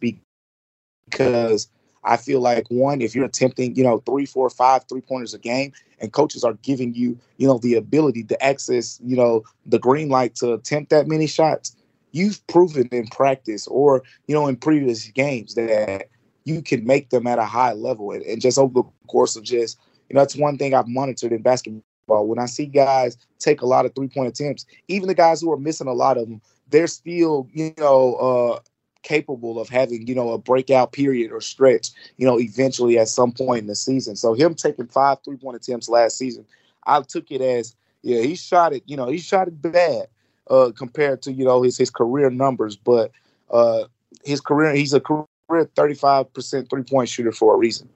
because 1.10 1.68
I 2.04 2.16
feel 2.16 2.40
like 2.40 2.66
one, 2.68 3.00
if 3.00 3.14
you're 3.14 3.24
attempting, 3.24 3.76
you 3.76 3.84
know, 3.84 3.98
three, 3.98 4.26
four, 4.26 4.50
five 4.50 4.84
three 4.88 5.00
pointers 5.00 5.34
a 5.34 5.38
game, 5.38 5.72
and 6.00 6.12
coaches 6.12 6.42
are 6.42 6.54
giving 6.54 6.94
you, 6.94 7.18
you 7.36 7.46
know, 7.46 7.58
the 7.58 7.74
ability 7.74 8.24
to 8.24 8.42
access, 8.42 9.00
you 9.04 9.16
know, 9.16 9.44
the 9.66 9.78
green 9.78 10.08
light 10.08 10.34
to 10.36 10.54
attempt 10.54 10.90
that 10.90 11.06
many 11.06 11.26
shots, 11.26 11.76
you've 12.10 12.44
proven 12.48 12.88
in 12.90 13.06
practice 13.06 13.66
or, 13.68 14.02
you 14.26 14.34
know, 14.34 14.48
in 14.48 14.56
previous 14.56 15.06
games 15.08 15.54
that 15.54 16.08
you 16.44 16.60
can 16.60 16.84
make 16.84 17.10
them 17.10 17.26
at 17.26 17.38
a 17.38 17.44
high 17.44 17.72
level. 17.72 18.10
And, 18.10 18.22
and 18.22 18.40
just 18.40 18.58
over 18.58 18.72
the 18.74 18.82
course 19.06 19.36
of 19.36 19.44
just, 19.44 19.78
you 20.08 20.14
know, 20.14 20.20
that's 20.20 20.36
one 20.36 20.58
thing 20.58 20.74
I've 20.74 20.88
monitored 20.88 21.32
in 21.32 21.42
basketball. 21.42 22.26
When 22.26 22.40
I 22.40 22.46
see 22.46 22.66
guys 22.66 23.16
take 23.38 23.62
a 23.62 23.66
lot 23.66 23.86
of 23.86 23.94
three 23.94 24.08
point 24.08 24.28
attempts, 24.28 24.66
even 24.88 25.06
the 25.06 25.14
guys 25.14 25.40
who 25.40 25.52
are 25.52 25.56
missing 25.56 25.86
a 25.86 25.92
lot 25.92 26.18
of 26.18 26.28
them, 26.28 26.40
they're 26.68 26.88
still, 26.88 27.48
you 27.52 27.72
know, 27.78 28.14
uh, 28.16 28.60
capable 29.02 29.60
of 29.60 29.68
having, 29.68 30.06
you 30.06 30.14
know, 30.14 30.30
a 30.30 30.38
breakout 30.38 30.92
period 30.92 31.32
or 31.32 31.40
stretch, 31.40 31.90
you 32.16 32.26
know, 32.26 32.38
eventually 32.38 32.98
at 32.98 33.08
some 33.08 33.32
point 33.32 33.62
in 33.62 33.66
the 33.66 33.74
season. 33.74 34.16
So 34.16 34.34
him 34.34 34.54
taking 34.54 34.86
five 34.86 35.18
three 35.24 35.36
point 35.36 35.56
attempts 35.56 35.88
last 35.88 36.16
season, 36.16 36.44
I 36.86 37.02
took 37.02 37.30
it 37.30 37.40
as, 37.40 37.74
yeah, 38.02 38.22
he 38.22 38.34
shot 38.34 38.72
it, 38.72 38.82
you 38.86 38.96
know, 38.96 39.08
he 39.08 39.18
shot 39.18 39.48
it 39.48 39.60
bad 39.60 40.06
uh, 40.50 40.72
compared 40.76 41.22
to, 41.22 41.32
you 41.32 41.44
know, 41.44 41.62
his 41.62 41.76
his 41.76 41.90
career 41.90 42.30
numbers, 42.30 42.76
but 42.76 43.12
uh, 43.50 43.84
his 44.24 44.40
career, 44.40 44.74
he's 44.74 44.94
a 44.94 45.00
career 45.00 45.26
35% 45.50 46.70
three 46.70 46.82
point 46.82 47.08
shooter 47.08 47.32
for 47.32 47.54
a 47.54 47.58
reason. 47.58 47.88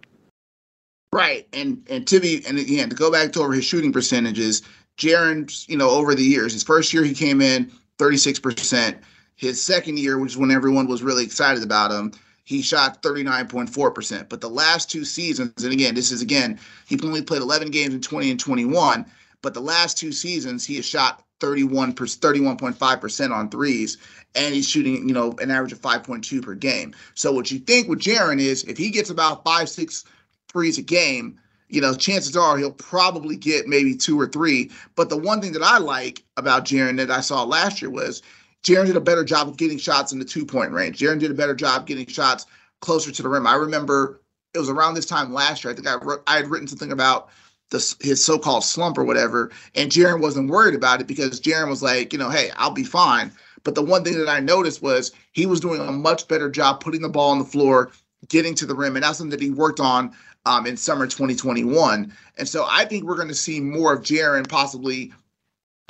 Right. 1.12 1.48
And 1.52 1.86
and 1.88 2.06
to 2.08 2.16
and 2.46 2.58
again 2.58 2.90
to 2.90 2.96
go 2.96 3.10
back 3.10 3.32
to 3.32 3.40
over 3.40 3.52
his 3.52 3.64
shooting 3.64 3.92
percentages, 3.92 4.62
Jaren's, 4.98 5.68
you 5.68 5.76
know, 5.76 5.90
over 5.90 6.14
the 6.14 6.22
years, 6.22 6.52
his 6.52 6.62
first 6.62 6.92
year 6.92 7.04
he 7.04 7.14
came 7.14 7.40
in 7.40 7.70
36%. 7.98 8.98
His 9.36 9.62
second 9.62 9.98
year, 9.98 10.18
which 10.18 10.32
is 10.32 10.38
when 10.38 10.50
everyone 10.50 10.88
was 10.88 11.02
really 11.02 11.24
excited 11.24 11.62
about 11.62 11.92
him, 11.92 12.12
he 12.44 12.62
shot 12.62 13.02
39.4%. 13.02 14.28
But 14.28 14.40
the 14.40 14.48
last 14.48 14.90
two 14.90 15.04
seasons, 15.04 15.62
and 15.62 15.72
again, 15.72 15.94
this 15.94 16.10
is 16.10 16.22
again, 16.22 16.58
he 16.86 16.98
only 17.02 17.22
played 17.22 17.42
11 17.42 17.70
games 17.70 17.94
in 17.94 18.00
20 18.00 18.30
and 18.30 18.40
21, 18.40 19.04
but 19.42 19.52
the 19.52 19.60
last 19.60 19.98
two 19.98 20.12
seasons 20.12 20.64
he 20.64 20.76
has 20.76 20.86
shot 20.86 21.22
31 21.40 21.92
31.5% 21.92 23.30
on 23.30 23.50
threes 23.50 23.98
and 24.34 24.54
he's 24.54 24.68
shooting, 24.68 25.08
you 25.08 25.14
know, 25.14 25.34
an 25.40 25.50
average 25.50 25.72
of 25.72 25.80
5.2 25.80 26.42
per 26.42 26.54
game. 26.54 26.94
So 27.14 27.32
what 27.32 27.50
you 27.50 27.58
think 27.58 27.88
with 27.88 28.00
Jaren 28.00 28.40
is 28.40 28.64
if 28.64 28.78
he 28.78 28.90
gets 28.90 29.10
about 29.10 29.44
five, 29.44 29.68
six 29.68 30.04
threes 30.48 30.78
a 30.78 30.82
game, 30.82 31.38
you 31.68 31.80
know, 31.80 31.94
chances 31.94 32.36
are 32.36 32.56
he'll 32.56 32.70
probably 32.70 33.36
get 33.36 33.66
maybe 33.66 33.94
two 33.94 34.18
or 34.18 34.28
three. 34.28 34.70
But 34.94 35.08
the 35.08 35.16
one 35.16 35.40
thing 35.40 35.52
that 35.52 35.62
I 35.62 35.78
like 35.78 36.22
about 36.36 36.64
Jaren 36.64 36.96
that 36.98 37.10
I 37.10 37.20
saw 37.20 37.42
last 37.42 37.82
year 37.82 37.90
was 37.90 38.22
Jaren 38.66 38.86
did 38.86 38.96
a 38.96 39.00
better 39.00 39.22
job 39.22 39.48
of 39.48 39.56
getting 39.56 39.78
shots 39.78 40.12
in 40.12 40.18
the 40.18 40.24
two 40.24 40.44
point 40.44 40.72
range. 40.72 40.98
Jaren 40.98 41.20
did 41.20 41.30
a 41.30 41.34
better 41.34 41.54
job 41.54 41.86
getting 41.86 42.06
shots 42.06 42.46
closer 42.80 43.12
to 43.12 43.22
the 43.22 43.28
rim. 43.28 43.46
I 43.46 43.54
remember 43.54 44.20
it 44.54 44.58
was 44.58 44.68
around 44.68 44.94
this 44.94 45.06
time 45.06 45.32
last 45.32 45.62
year. 45.62 45.72
I 45.72 45.76
think 45.76 45.86
I 45.86 45.94
wrote, 45.94 46.22
I 46.26 46.36
had 46.36 46.48
written 46.48 46.66
something 46.66 46.90
about 46.90 47.28
the, 47.70 47.94
his 48.00 48.24
so-called 48.24 48.64
slump 48.64 48.98
or 48.98 49.04
whatever, 49.04 49.52
and 49.76 49.90
Jaren 49.90 50.20
wasn't 50.20 50.50
worried 50.50 50.74
about 50.74 51.00
it 51.00 51.06
because 51.06 51.40
Jaren 51.40 51.68
was 51.68 51.82
like, 51.82 52.12
you 52.12 52.18
know, 52.18 52.28
hey, 52.28 52.50
I'll 52.56 52.72
be 52.72 52.82
fine. 52.82 53.30
But 53.62 53.76
the 53.76 53.82
one 53.82 54.02
thing 54.02 54.18
that 54.18 54.28
I 54.28 54.40
noticed 54.40 54.82
was 54.82 55.12
he 55.32 55.46
was 55.46 55.60
doing 55.60 55.80
a 55.80 55.92
much 55.92 56.26
better 56.26 56.50
job 56.50 56.80
putting 56.80 57.02
the 57.02 57.08
ball 57.08 57.30
on 57.30 57.38
the 57.38 57.44
floor, 57.44 57.92
getting 58.28 58.54
to 58.56 58.66
the 58.66 58.74
rim, 58.74 58.96
and 58.96 59.04
that's 59.04 59.18
something 59.18 59.30
that 59.30 59.40
he 59.40 59.50
worked 59.50 59.80
on 59.80 60.12
um, 60.44 60.66
in 60.66 60.76
summer 60.76 61.06
2021. 61.06 62.12
And 62.36 62.48
so 62.48 62.66
I 62.68 62.84
think 62.84 63.04
we're 63.04 63.16
going 63.16 63.28
to 63.28 63.34
see 63.34 63.60
more 63.60 63.92
of 63.92 64.02
Jaren 64.02 64.48
possibly. 64.48 65.12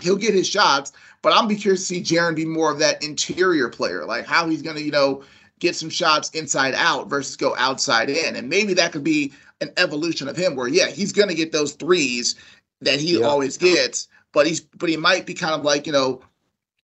He'll 0.03 0.17
get 0.17 0.35
his 0.35 0.47
shots, 0.49 0.93
but 1.23 1.33
I'm 1.33 1.49
be 1.49 1.57
curious 1.57 1.89
to 1.89 1.95
see 1.95 2.03
Jaren 2.03 2.37
be 2.37 2.45
more 2.45 2.71
of 2.71 2.79
that 2.81 3.03
interior 3.03 3.69
player, 3.69 4.05
like 4.05 4.27
how 4.27 4.49
he's 4.49 4.63
going 4.63 4.77
to, 4.77 4.83
you 4.83 4.91
know, 4.91 5.25
get 5.59 5.75
some 5.75 5.89
shots 5.89 6.31
inside 6.31 6.75
out 6.75 7.09
versus 7.09 7.37
go 7.37 7.57
outside 7.57 8.11
in. 8.11 8.37
And 8.37 8.49
maybe 8.49 8.75
that 8.75 8.93
could 8.93 9.05
be 9.05 9.33
an 9.61 9.71
evolution 9.79 10.29
of 10.29 10.37
him 10.37 10.55
where, 10.55 10.69
yeah, 10.69 10.89
he's 10.89 11.13
going 11.13 11.29
to 11.29 11.35
get 11.35 11.53
those 11.53 11.73
threes 11.73 12.37
that 12.83 13.01
he 13.01 13.19
yeah. 13.19 13.27
always 13.27 13.57
gets, 13.57 14.09
but 14.33 14.47
he's, 14.47 14.61
but 14.61 14.91
he 14.91 14.99
might 14.99 15.25
be 15.25 15.33
kind 15.33 15.55
of 15.55 15.63
like, 15.63 15.87
you 15.87 15.93
know, 15.93 16.21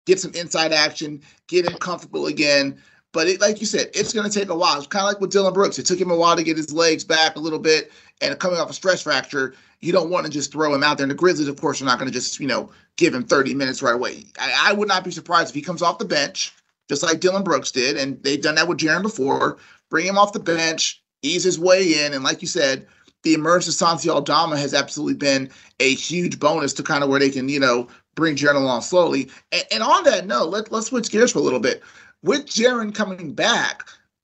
get 0.06 0.20
some 0.20 0.34
inside 0.36 0.72
action, 0.72 1.22
get 1.48 1.66
him 1.66 1.78
comfortable 1.78 2.28
again. 2.28 2.80
But 3.14 3.28
it, 3.28 3.42
like 3.42 3.60
you 3.60 3.66
said, 3.66 3.90
it's 3.94 4.14
going 4.14 4.30
to 4.30 4.40
take 4.40 4.50
a 4.50 4.56
while. 4.56 4.78
It's 4.78 4.88
kind 4.88 5.04
of 5.04 5.10
like 5.10 5.20
with 5.20 5.32
Dillon 5.32 5.54
Brooks. 5.54 5.78
It 5.78 5.86
took 5.86 6.00
him 6.00 6.12
a 6.12 6.16
while 6.16 6.36
to 6.36 6.44
get 6.44 6.58
his 6.58 6.72
legs 6.72 7.04
back 7.04 7.36
a 7.36 7.40
little 7.40 7.60
bit, 7.60 7.92
and 8.22 8.38
coming 8.40 8.60
off 8.60 8.70
a 8.70 8.74
stress 8.74 9.02
fracture, 9.02 9.54
you 9.82 9.92
don't 9.92 10.10
want 10.10 10.26
to 10.26 10.32
just 10.32 10.52
throw 10.52 10.74
him 10.74 10.84
out 10.84 10.98
there. 10.98 11.04
And 11.04 11.12
the 11.12 11.16
Grizzlies, 11.16 11.48
of 11.48 11.60
course, 11.60 11.82
are 11.82 11.86
not 11.86 12.00
going 12.00 12.10
to 12.10 12.14
just 12.14 12.40
you 12.40 12.48
know 12.48 12.70
give 12.96 13.14
him 13.14 13.24
30 13.24 13.54
minutes 13.54 13.82
right 13.82 13.96
away. 13.96 14.26
I, 14.40 14.70
I, 14.70 14.74
would 14.74 14.88
not 14.88 15.04
be 15.04 15.12
surprised 15.12 15.50
if 15.50 15.56
he 15.56 15.62
comes 15.62 15.82
off 15.82 15.98
the 15.98 16.06
bench, 16.06 16.54
just 16.88 17.04
like 17.04 17.20
Dillon 17.20 17.44
Brooks 17.44 17.72
did, 17.72 17.98
and 17.98 18.22
they've 18.24 18.42
done 18.42 18.56
that 18.56 18.68
with 18.68 18.78
Jaren 18.78 19.02
before. 19.02 19.58
Bring 19.90 20.06
him 20.06 20.18
off 20.18 20.34
the 20.34 20.40
bench, 20.40 21.02
ease 21.22 21.44
his 21.44 21.60
way 21.60 22.06
in, 22.06 22.14
and 22.14 22.24
like 22.24 22.42
you 22.42 22.48
said, 22.48 22.88
the 23.24 23.34
emergence 23.34 23.68
of 23.68 23.74
Santi 23.74 24.10
Aldama 24.10 24.58
has 24.58 24.74
absolutely 24.74 25.16
been 25.16 25.50
a 25.80 25.94
huge 25.96 26.40
bonus 26.40 26.74
to 26.74 26.84
kind 26.84 27.04
of 27.04 27.10
where 27.10 27.20
they 27.20 27.30
can 27.30 27.50
you 27.50 27.60
know 27.60 27.88
bring 28.16 28.36
Jaren 28.36 28.56
along 28.56 28.82
slowly. 28.82 29.30
And, 29.52 29.64
and 29.72 29.84
on 29.84 30.04
that 30.06 30.28
note, 30.28 30.50
let, 30.50 30.72
let's 30.72 30.88
switch 30.88 31.10
gears 31.12 31.32
for 31.32 31.40
a 31.40 31.44
little 31.44 31.60
bit. 31.60 31.82
With 32.24 32.46
Jaren 32.46 32.94
coming 32.94 33.34
back, 33.34 33.84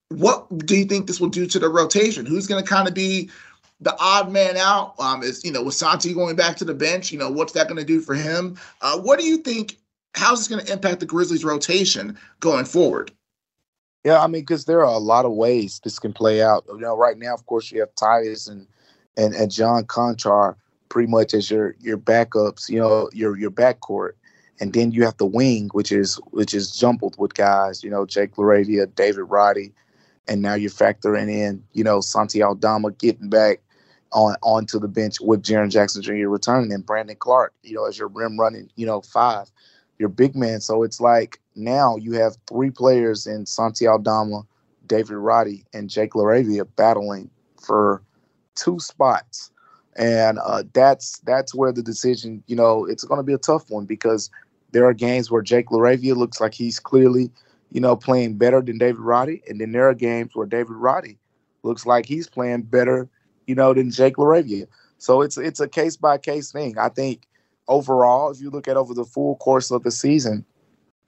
what 0.09 0.65
do 0.65 0.75
you 0.77 0.85
think 0.85 1.07
this 1.07 1.19
will 1.19 1.29
do 1.29 1.45
to 1.47 1.59
the 1.59 1.69
rotation? 1.69 2.25
Who's 2.25 2.47
going 2.47 2.63
to 2.63 2.69
kind 2.69 2.87
of 2.87 2.93
be 2.93 3.29
the 3.81 3.95
odd 3.99 4.31
man 4.31 4.57
out? 4.57 4.99
Um, 4.99 5.23
is 5.23 5.43
you 5.43 5.51
know, 5.51 5.63
with 5.63 5.73
Santi 5.73 6.13
going 6.13 6.35
back 6.35 6.55
to 6.57 6.65
the 6.65 6.73
bench, 6.73 7.11
you 7.11 7.19
know, 7.19 7.29
what's 7.29 7.53
that 7.53 7.67
going 7.67 7.79
to 7.79 7.85
do 7.85 7.99
for 7.99 8.15
him? 8.15 8.57
Uh, 8.81 8.99
what 8.99 9.19
do 9.19 9.25
you 9.25 9.37
think? 9.37 9.77
How's 10.13 10.39
this 10.39 10.47
going 10.47 10.65
to 10.65 10.71
impact 10.71 10.99
the 10.99 11.05
Grizzlies' 11.05 11.43
rotation 11.43 12.17
going 12.39 12.65
forward? 12.65 13.11
Yeah, 14.03 14.23
I 14.23 14.27
mean, 14.27 14.41
because 14.41 14.65
there 14.65 14.79
are 14.79 14.93
a 14.93 14.99
lot 14.99 15.25
of 15.25 15.33
ways 15.33 15.81
this 15.83 15.99
can 15.99 16.13
play 16.13 16.41
out. 16.41 16.65
You 16.69 16.79
know, 16.79 16.95
right 16.95 17.17
now, 17.17 17.33
of 17.33 17.45
course, 17.45 17.71
you 17.71 17.79
have 17.81 17.93
Tyus 17.95 18.49
and 18.49 18.67
and, 19.17 19.33
and 19.33 19.51
John 19.51 19.83
Konchar 19.83 20.55
pretty 20.89 21.11
much 21.11 21.33
as 21.33 21.51
your 21.51 21.75
your 21.79 21.97
backups, 21.97 22.69
you 22.69 22.79
know, 22.79 23.09
your 23.13 23.37
your 23.37 23.51
backcourt. 23.51 24.11
And 24.59 24.73
then 24.73 24.91
you 24.91 25.03
have 25.05 25.17
the 25.17 25.25
wing, 25.25 25.69
which 25.73 25.91
is 25.91 26.15
which 26.31 26.53
is 26.53 26.71
jumbled 26.71 27.15
with 27.17 27.35
guys, 27.35 27.83
you 27.83 27.89
know, 27.89 28.05
Jake 28.05 28.35
LaRavia, 28.35 28.93
David 28.95 29.23
Roddy, 29.23 29.71
and 30.27 30.41
now 30.41 30.55
you're 30.55 30.71
factoring 30.71 31.29
in, 31.29 31.63
you 31.73 31.83
know, 31.83 32.01
Santi 32.01 32.41
Aldama 32.41 32.91
getting 32.91 33.29
back 33.29 33.61
on 34.13 34.35
onto 34.41 34.79
the 34.79 34.87
bench 34.87 35.19
with 35.21 35.43
Jaren 35.43 35.69
Jackson 35.69 36.01
Jr. 36.01 36.27
returning 36.27 36.73
and 36.73 36.85
Brandon 36.85 37.15
Clarke, 37.15 37.53
you 37.63 37.75
know, 37.75 37.85
as 37.85 37.99
your 37.99 38.07
rim 38.07 38.39
running, 38.39 38.69
you 38.75 38.85
know, 38.85 39.01
five, 39.01 39.51
your 39.99 40.09
big 40.09 40.35
man. 40.35 40.59
So 40.59 40.83
it's 40.83 40.99
like 40.99 41.39
now 41.55 41.95
you 41.97 42.13
have 42.13 42.37
three 42.47 42.71
players 42.71 43.27
in 43.27 43.45
Santi 43.45 43.87
Aldama, 43.87 44.41
David 44.87 45.17
Roddy, 45.17 45.65
and 45.73 45.89
Jake 45.89 46.13
LaRavia 46.13 46.67
battling 46.75 47.29
for 47.61 48.01
two 48.55 48.79
spots 48.79 49.51
and 49.97 50.37
uh, 50.39 50.63
that's 50.73 51.19
that's 51.19 51.55
where 51.55 51.71
the 51.71 51.81
decision, 51.81 52.43
you 52.47 52.55
know, 52.55 52.85
it's 52.85 53.03
going 53.03 53.17
to 53.17 53.23
be 53.23 53.33
a 53.33 53.39
tough 53.39 53.69
one 53.69 53.85
because 53.85 54.29
there 54.77 54.85
are 54.85 54.93
games 54.93 55.31
where 55.31 55.41
Jake 55.41 55.69
LaRavia 55.69 56.15
looks 56.15 56.39
like 56.39 56.53
he's 56.53 56.79
clearly, 56.79 57.31
you 57.71 57.81
know, 57.81 57.95
playing 57.95 58.37
better 58.37 58.61
than 58.61 58.77
David 58.77 58.99
Roddy, 58.99 59.41
and 59.49 59.59
then 59.59 59.71
there 59.71 59.89
are 59.89 59.95
games 59.95 60.35
where 60.35 60.45
David 60.45 60.75
Roddy 60.75 61.17
looks 61.63 61.87
like 61.87 62.05
he's 62.05 62.29
playing 62.29 62.61
better, 62.61 63.09
you 63.47 63.55
know, 63.55 63.73
than 63.73 63.89
Jake 63.89 64.17
LaRavia. 64.17 64.67
So 64.99 65.21
it's 65.23 65.35
it's 65.35 65.59
a 65.59 65.67
case 65.67 65.97
by 65.97 66.19
case 66.19 66.51
thing. 66.51 66.77
I 66.77 66.89
think 66.89 67.27
overall, 67.67 68.29
if 68.29 68.39
you 68.39 68.51
look 68.51 68.67
at 68.67 68.77
over 68.77 68.93
the 68.93 69.03
full 69.03 69.37
course 69.37 69.71
of 69.71 69.81
the 69.81 69.89
season, 69.89 70.45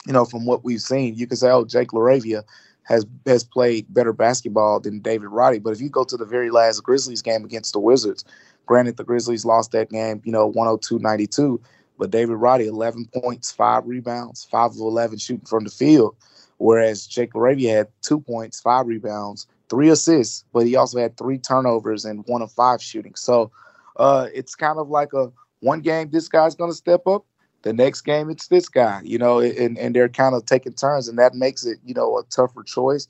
you 0.08 0.14
know, 0.14 0.26
from 0.26 0.48
what 0.48 0.64
we've 0.64 0.82
seen, 0.82 1.14
you 1.14 1.28
can 1.28 1.38
say, 1.38 1.52
oh, 1.52 1.64
Jake 1.64 1.90
LaRavia 1.90 2.42
has 2.86 3.06
has 3.28 3.44
played 3.44 3.86
better 3.94 4.14
basketball 4.14 4.80
than 4.80 5.00
David 5.00 5.28
Roddy. 5.28 5.60
But 5.60 5.74
if 5.74 5.80
you 5.80 5.90
go 5.90 6.04
to 6.06 6.18
the 6.18 6.26
very 6.26 6.50
last 6.50 6.82
Grizzlies 6.82 7.22
game 7.22 7.46
against 7.46 7.74
the 7.74 7.80
Wizards, 7.80 8.26
Granted, 8.70 8.98
the 8.98 9.04
Grizzlies 9.04 9.46
lost 9.46 9.72
that 9.72 9.90
game, 9.90 10.22
you 10.24 10.32
know, 10.32 10.46
102 10.46 11.00
92, 11.00 11.60
but 12.00 12.10
David 12.12 12.36
Roddy, 12.36 12.66
11 12.66 13.10
points, 13.14 13.52
five 13.52 13.86
rebounds, 13.86 14.46
five 14.46 14.72
of 14.72 14.78
11 14.78 15.20
shooting 15.20 15.46
from 15.46 15.66
the 15.66 15.70
field, 15.70 16.16
whereas 16.58 17.06
Jake 17.06 17.34
LaRavia 17.34 17.76
had 17.76 17.88
two 18.02 18.22
points, 18.22 18.62
five 18.62 18.88
rebounds, 18.88 19.46
three 19.70 19.90
assists, 19.90 20.46
but 20.54 20.66
he 20.66 20.78
also 20.78 20.98
had 20.98 21.18
three 21.18 21.38
turnovers 21.38 22.06
and 22.06 22.26
one 22.26 22.42
of 22.42 22.52
five 22.54 22.82
shooting. 22.82 23.14
So 23.16 23.52
uh, 23.98 24.28
it's 24.34 24.56
kind 24.56 24.80
of 24.80 24.90
like 24.90 25.14
a 25.14 25.32
one 25.60 25.82
game, 25.82 26.10
this 26.10 26.30
guy's 26.30 26.56
going 26.56 26.72
to 26.72 26.76
step 26.76 27.06
up. 27.06 27.26
The 27.64 27.74
next 27.74 28.02
game, 28.02 28.30
it's 28.30 28.48
this 28.48 28.70
guy, 28.70 29.02
you 29.04 29.18
know, 29.18 29.40
and, 29.40 29.78
and 29.78 29.94
they're 29.94 30.08
kind 30.08 30.34
of 30.34 30.46
taking 30.46 30.72
turns, 30.72 31.10
and 31.10 31.20
that 31.20 31.36
makes 31.36 31.66
it, 31.66 31.80
you 31.84 31.94
know, 31.94 32.18
a 32.18 32.24
tougher 32.24 32.64
choice 32.64 33.10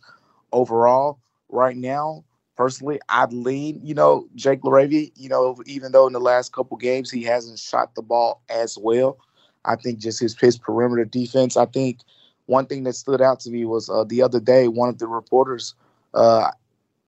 overall. 0.52 1.20
Right 1.52 1.78
now, 1.78 2.24
personally, 2.60 3.00
I'd 3.08 3.32
lean, 3.32 3.80
you 3.82 3.94
know, 3.94 4.28
Jake 4.36 4.64
LaRavia, 4.64 5.14
you 5.16 5.30
know, 5.30 5.56
even 5.66 5.94
though 5.94 6.08
in 6.08 6.12
the 6.12 6.20
last 6.20 6.52
couple 6.52 6.76
games 6.76 7.10
he 7.10 7.24
hasn't 7.24 7.58
shot 7.58 7.96
the 7.96 8.02
ball 8.02 8.42
as 8.50 8.78
well. 8.78 9.18
I 9.64 9.78
think 9.78 10.00
just 10.00 10.20
his, 10.20 10.38
his 10.38 10.58
perimeter 10.58 11.06
defense. 11.06 11.56
I 11.56 11.68
think 11.68 12.02
one 12.48 12.66
thing 12.66 12.84
that 12.84 12.96
stood 12.96 13.22
out 13.22 13.40
to 13.42 13.50
me 13.50 13.64
was 13.64 13.90
uh, 13.90 14.04
the 14.04 14.22
other 14.22 14.42
day, 14.42 14.68
one 14.68 14.90
of 14.90 14.98
the 14.98 15.08
reporters, 15.08 15.74
uh, 16.14 16.52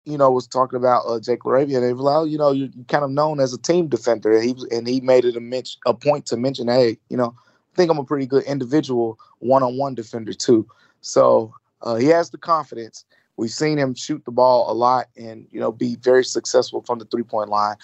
you 0.06 0.18
know, 0.18 0.32
was 0.32 0.48
talking 0.48 0.78
about 0.78 1.02
uh, 1.06 1.20
Jake 1.20 1.42
LaRavia. 1.42 1.76
And 1.76 1.84
they 1.84 1.92
were 1.92 2.04
like, 2.04 2.16
oh, 2.16 2.24
you 2.24 2.38
know, 2.38 2.54
you're 2.54 2.70
kind 2.88 3.04
of 3.04 3.12
known 3.12 3.42
as 3.42 3.54
a 3.54 3.58
team 3.58 3.90
defender. 3.90 4.32
And 4.32 4.46
he, 4.46 4.54
was, 4.54 4.64
and 4.72 4.88
he 4.88 5.02
made 5.02 5.26
it 5.26 5.36
a, 5.36 5.42
mention, 5.42 5.82
a 5.86 5.94
point 5.94 6.28
to 6.28 6.38
mention, 6.38 6.70
hey, 6.70 6.98
you 7.10 7.18
know, 7.18 7.36
I 7.36 7.76
think 7.76 7.92
I'm 7.92 7.98
a 7.98 8.06
pretty 8.06 8.26
good 8.26 8.44
individual 8.44 9.20
one 9.40 9.64
on 9.64 9.78
one 9.78 9.96
defender, 9.96 10.32
too. 10.32 10.66
So 11.02 11.54
uh, 11.82 11.96
he 11.96 12.08
has 12.08 12.30
the 12.30 12.38
confidence. 12.38 13.04
We've 13.42 13.50
seen 13.50 13.80
him 13.80 13.96
shoot 13.96 14.24
the 14.24 14.32
ball 14.32 14.72
a 14.72 14.76
lot 14.76 15.08
and 15.18 15.48
you 15.50 15.60
know 15.60 15.72
be 15.72 15.96
very 15.96 16.24
successful 16.24 16.84
from 16.86 17.00
the 17.00 17.06
three 17.06 17.24
point 17.24 17.50
line. 17.50 17.76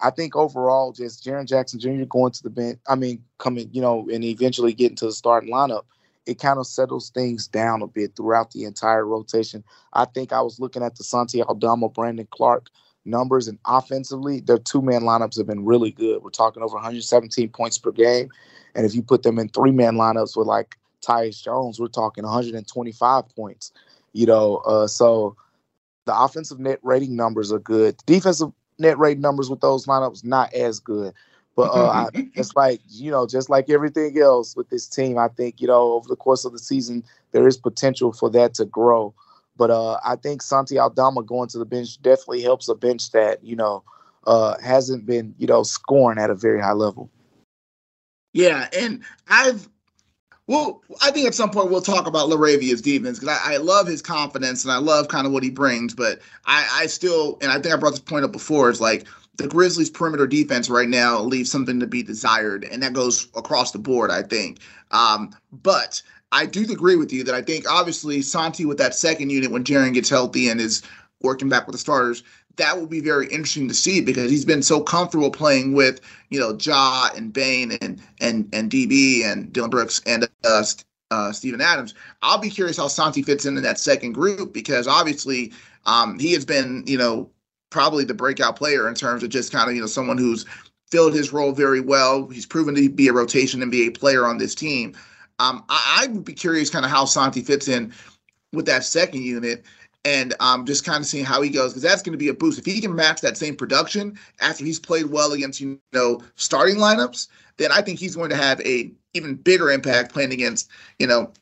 I 0.00 0.10
think 0.10 0.36
overall, 0.36 0.92
just 0.92 1.24
Jaren 1.24 1.48
Jackson 1.48 1.80
Jr. 1.80 2.04
going 2.04 2.30
to 2.30 2.42
the 2.44 2.48
bench, 2.48 2.78
I 2.86 2.94
mean, 2.94 3.24
coming, 3.38 3.68
you 3.72 3.82
know, 3.82 4.08
and 4.08 4.22
eventually 4.22 4.72
getting 4.72 4.94
to 4.98 5.06
the 5.06 5.12
starting 5.12 5.52
lineup, 5.52 5.82
it 6.26 6.38
kind 6.38 6.60
of 6.60 6.66
settles 6.68 7.10
things 7.10 7.48
down 7.48 7.82
a 7.82 7.88
bit 7.88 8.14
throughout 8.14 8.52
the 8.52 8.62
entire 8.62 9.04
rotation. 9.04 9.64
I 9.94 10.04
think 10.04 10.32
I 10.32 10.42
was 10.42 10.60
looking 10.60 10.84
at 10.84 10.94
the 10.94 11.02
Santi 11.02 11.42
Aldama, 11.42 11.88
Brandon 11.88 12.28
Clarke 12.30 12.68
numbers, 13.04 13.48
and 13.48 13.58
offensively, 13.66 14.38
their 14.38 14.58
two 14.58 14.80
man 14.80 15.02
lineups 15.02 15.36
have 15.38 15.46
been 15.48 15.64
really 15.64 15.90
good. 15.90 16.22
We're 16.22 16.30
talking 16.30 16.62
over 16.62 16.76
117 16.76 17.48
points 17.48 17.78
per 17.78 17.90
game. 17.90 18.30
And 18.76 18.86
if 18.86 18.94
you 18.94 19.02
put 19.02 19.24
them 19.24 19.40
in 19.40 19.48
three 19.48 19.72
man 19.72 19.96
lineups 19.96 20.36
with 20.36 20.46
like 20.46 20.76
Tyus 21.04 21.42
Jones, 21.42 21.80
we're 21.80 21.88
talking 21.88 22.22
125 22.22 23.28
points. 23.34 23.72
You 24.12 24.26
know, 24.26 24.56
uh, 24.58 24.86
so 24.86 25.36
the 26.06 26.18
offensive 26.18 26.58
net 26.58 26.78
rating 26.82 27.16
numbers 27.16 27.52
are 27.52 27.58
good. 27.58 27.96
Defensive 28.06 28.50
net 28.78 28.98
rating 28.98 29.20
numbers 29.20 29.50
with 29.50 29.60
those 29.60 29.86
lineups 29.86 30.24
not 30.24 30.52
as 30.54 30.80
good. 30.80 31.14
But 31.56 31.70
uh, 31.74 31.88
I, 31.88 32.08
it's 32.34 32.54
like 32.56 32.80
you 32.88 33.10
know, 33.10 33.26
just 33.26 33.50
like 33.50 33.70
everything 33.70 34.18
else 34.18 34.56
with 34.56 34.70
this 34.70 34.88
team, 34.88 35.18
I 35.18 35.28
think 35.28 35.60
you 35.60 35.66
know 35.66 35.92
over 35.92 36.08
the 36.08 36.16
course 36.16 36.44
of 36.44 36.52
the 36.52 36.58
season 36.58 37.04
there 37.32 37.46
is 37.46 37.56
potential 37.56 38.12
for 38.12 38.30
that 38.30 38.54
to 38.54 38.64
grow. 38.64 39.14
But 39.56 39.70
uh, 39.70 40.00
I 40.04 40.16
think 40.16 40.42
Santi 40.42 40.78
Aldama 40.78 41.22
going 41.22 41.48
to 41.50 41.58
the 41.58 41.66
bench 41.66 42.00
definitely 42.00 42.42
helps 42.42 42.68
a 42.68 42.74
bench 42.74 43.10
that 43.12 43.44
you 43.44 43.56
know 43.56 43.84
uh, 44.26 44.56
hasn't 44.62 45.06
been 45.06 45.34
you 45.38 45.46
know 45.46 45.62
scoring 45.62 46.18
at 46.18 46.30
a 46.30 46.34
very 46.34 46.60
high 46.60 46.72
level. 46.72 47.10
Yeah, 48.32 48.68
and 48.72 49.02
I've 49.28 49.68
well, 50.46 50.82
I 51.00 51.10
think 51.10 51.26
at 51.26 51.34
some 51.34 51.50
point 51.50 51.70
we'll 51.70 51.80
talk 51.80 52.06
about 52.06 52.28
LaRavia's 52.28 52.82
defense 52.82 53.20
because 53.20 53.38
I, 53.44 53.54
I, 53.54 53.56
love 53.58 53.86
his 53.86 54.02
confidence 54.02 54.64
and 54.64 54.72
I 54.72 54.78
love 54.78 55.06
kind 55.06 55.26
of 55.26 55.32
what 55.32 55.44
he 55.44 55.50
brings. 55.50 55.94
But 55.94 56.20
I, 56.44 56.68
I 56.72 56.86
still, 56.86 57.38
and 57.40 57.52
I 57.52 57.60
think 57.60 57.72
I 57.72 57.78
brought 57.78 57.90
this 57.90 58.00
point 58.00 58.24
up 58.24 58.32
before, 58.32 58.68
is 58.68 58.80
like 58.80 59.06
the 59.36 59.46
Grizzlies' 59.46 59.90
perimeter 59.90 60.26
defense 60.26 60.68
right 60.68 60.88
now 60.88 61.20
leaves 61.20 61.50
something 61.50 61.78
to 61.80 61.86
be 61.86 62.02
desired, 62.02 62.64
and 62.64 62.82
that 62.82 62.92
goes 62.92 63.28
across 63.36 63.70
the 63.70 63.78
board, 63.78 64.10
I 64.10 64.22
think. 64.22 64.58
Um, 64.90 65.34
but 65.52 66.02
I 66.32 66.46
do 66.46 66.62
agree 66.62 66.96
with 66.96 67.12
you 67.12 67.24
that 67.24 67.34
I 67.34 67.42
think 67.42 67.70
obviously 67.70 68.22
Santi 68.22 68.64
with 68.64 68.78
that 68.78 68.94
second 68.94 69.30
unit 69.30 69.50
when 69.50 69.64
Jaren 69.64 69.94
gets 69.94 70.08
healthy 70.08 70.48
and 70.48 70.60
is 70.60 70.82
working 71.22 71.48
back 71.48 71.66
with 71.66 71.74
the 71.74 71.78
starters, 71.78 72.22
that 72.60 72.78
will 72.78 72.86
be 72.86 73.00
very 73.00 73.26
interesting 73.28 73.66
to 73.68 73.74
see 73.74 74.02
because 74.02 74.30
he's 74.30 74.44
been 74.44 74.62
so 74.62 74.82
comfortable 74.82 75.30
playing 75.30 75.72
with 75.72 76.00
you 76.28 76.38
know 76.38 76.56
Ja 76.60 77.08
and 77.16 77.32
Bane 77.32 77.72
and 77.80 78.00
and 78.20 78.48
and 78.52 78.70
DB 78.70 79.24
and 79.24 79.50
Dillon 79.52 79.70
Brooks 79.70 80.00
and 80.06 80.28
uh, 80.44 80.64
uh, 81.10 81.32
Steven 81.32 81.60
Adams. 81.60 81.94
I'll 82.22 82.38
be 82.38 82.50
curious 82.50 82.76
how 82.76 82.88
Santi 82.88 83.22
fits 83.22 83.46
into 83.46 83.62
that 83.62 83.80
second 83.80 84.12
group 84.12 84.52
because 84.52 84.86
obviously 84.86 85.52
um, 85.86 86.18
he 86.18 86.32
has 86.34 86.44
been 86.44 86.84
you 86.86 86.98
know 86.98 87.30
probably 87.70 88.04
the 88.04 88.14
breakout 88.14 88.56
player 88.56 88.88
in 88.88 88.94
terms 88.94 89.22
of 89.22 89.30
just 89.30 89.52
kind 89.52 89.70
of 89.70 89.74
you 89.74 89.80
know 89.80 89.86
someone 89.86 90.18
who's 90.18 90.44
filled 90.90 91.14
his 91.14 91.32
role 91.32 91.52
very 91.52 91.80
well. 91.80 92.28
He's 92.28 92.46
proven 92.46 92.74
to 92.74 92.90
be 92.90 93.08
a 93.08 93.12
rotation 93.12 93.60
NBA 93.60 93.98
player 93.98 94.26
on 94.26 94.36
this 94.36 94.54
team. 94.54 94.94
Um, 95.38 95.64
I, 95.70 96.02
I 96.02 96.06
would 96.08 96.26
be 96.26 96.34
curious 96.34 96.68
kind 96.68 96.84
of 96.84 96.90
how 96.90 97.06
Santi 97.06 97.40
fits 97.40 97.68
in 97.68 97.94
with 98.52 98.66
that 98.66 98.84
second 98.84 99.22
unit 99.22 99.64
and 100.04 100.34
um, 100.40 100.64
just 100.64 100.84
kind 100.84 101.00
of 101.00 101.06
seeing 101.06 101.24
how 101.24 101.42
he 101.42 101.50
goes 101.50 101.72
because 101.72 101.82
that's 101.82 102.02
going 102.02 102.12
to 102.12 102.18
be 102.18 102.28
a 102.28 102.34
boost. 102.34 102.58
If 102.58 102.66
he 102.66 102.80
can 102.80 102.94
match 102.94 103.20
that 103.20 103.36
same 103.36 103.56
production 103.56 104.18
after 104.40 104.64
he's 104.64 104.80
played 104.80 105.06
well 105.06 105.32
against 105.32 105.60
you 105.60 105.78
know 105.92 106.22
starting 106.36 106.76
lineups, 106.76 107.28
then 107.58 107.70
I 107.72 107.82
think 107.82 107.98
he's 107.98 108.16
going 108.16 108.30
to 108.30 108.36
have 108.36 108.60
a 108.62 108.90
even 109.14 109.34
bigger 109.34 109.70
impact 109.70 110.12
playing 110.12 110.32
against 110.32 110.70
you 110.98 111.06
know 111.06 111.32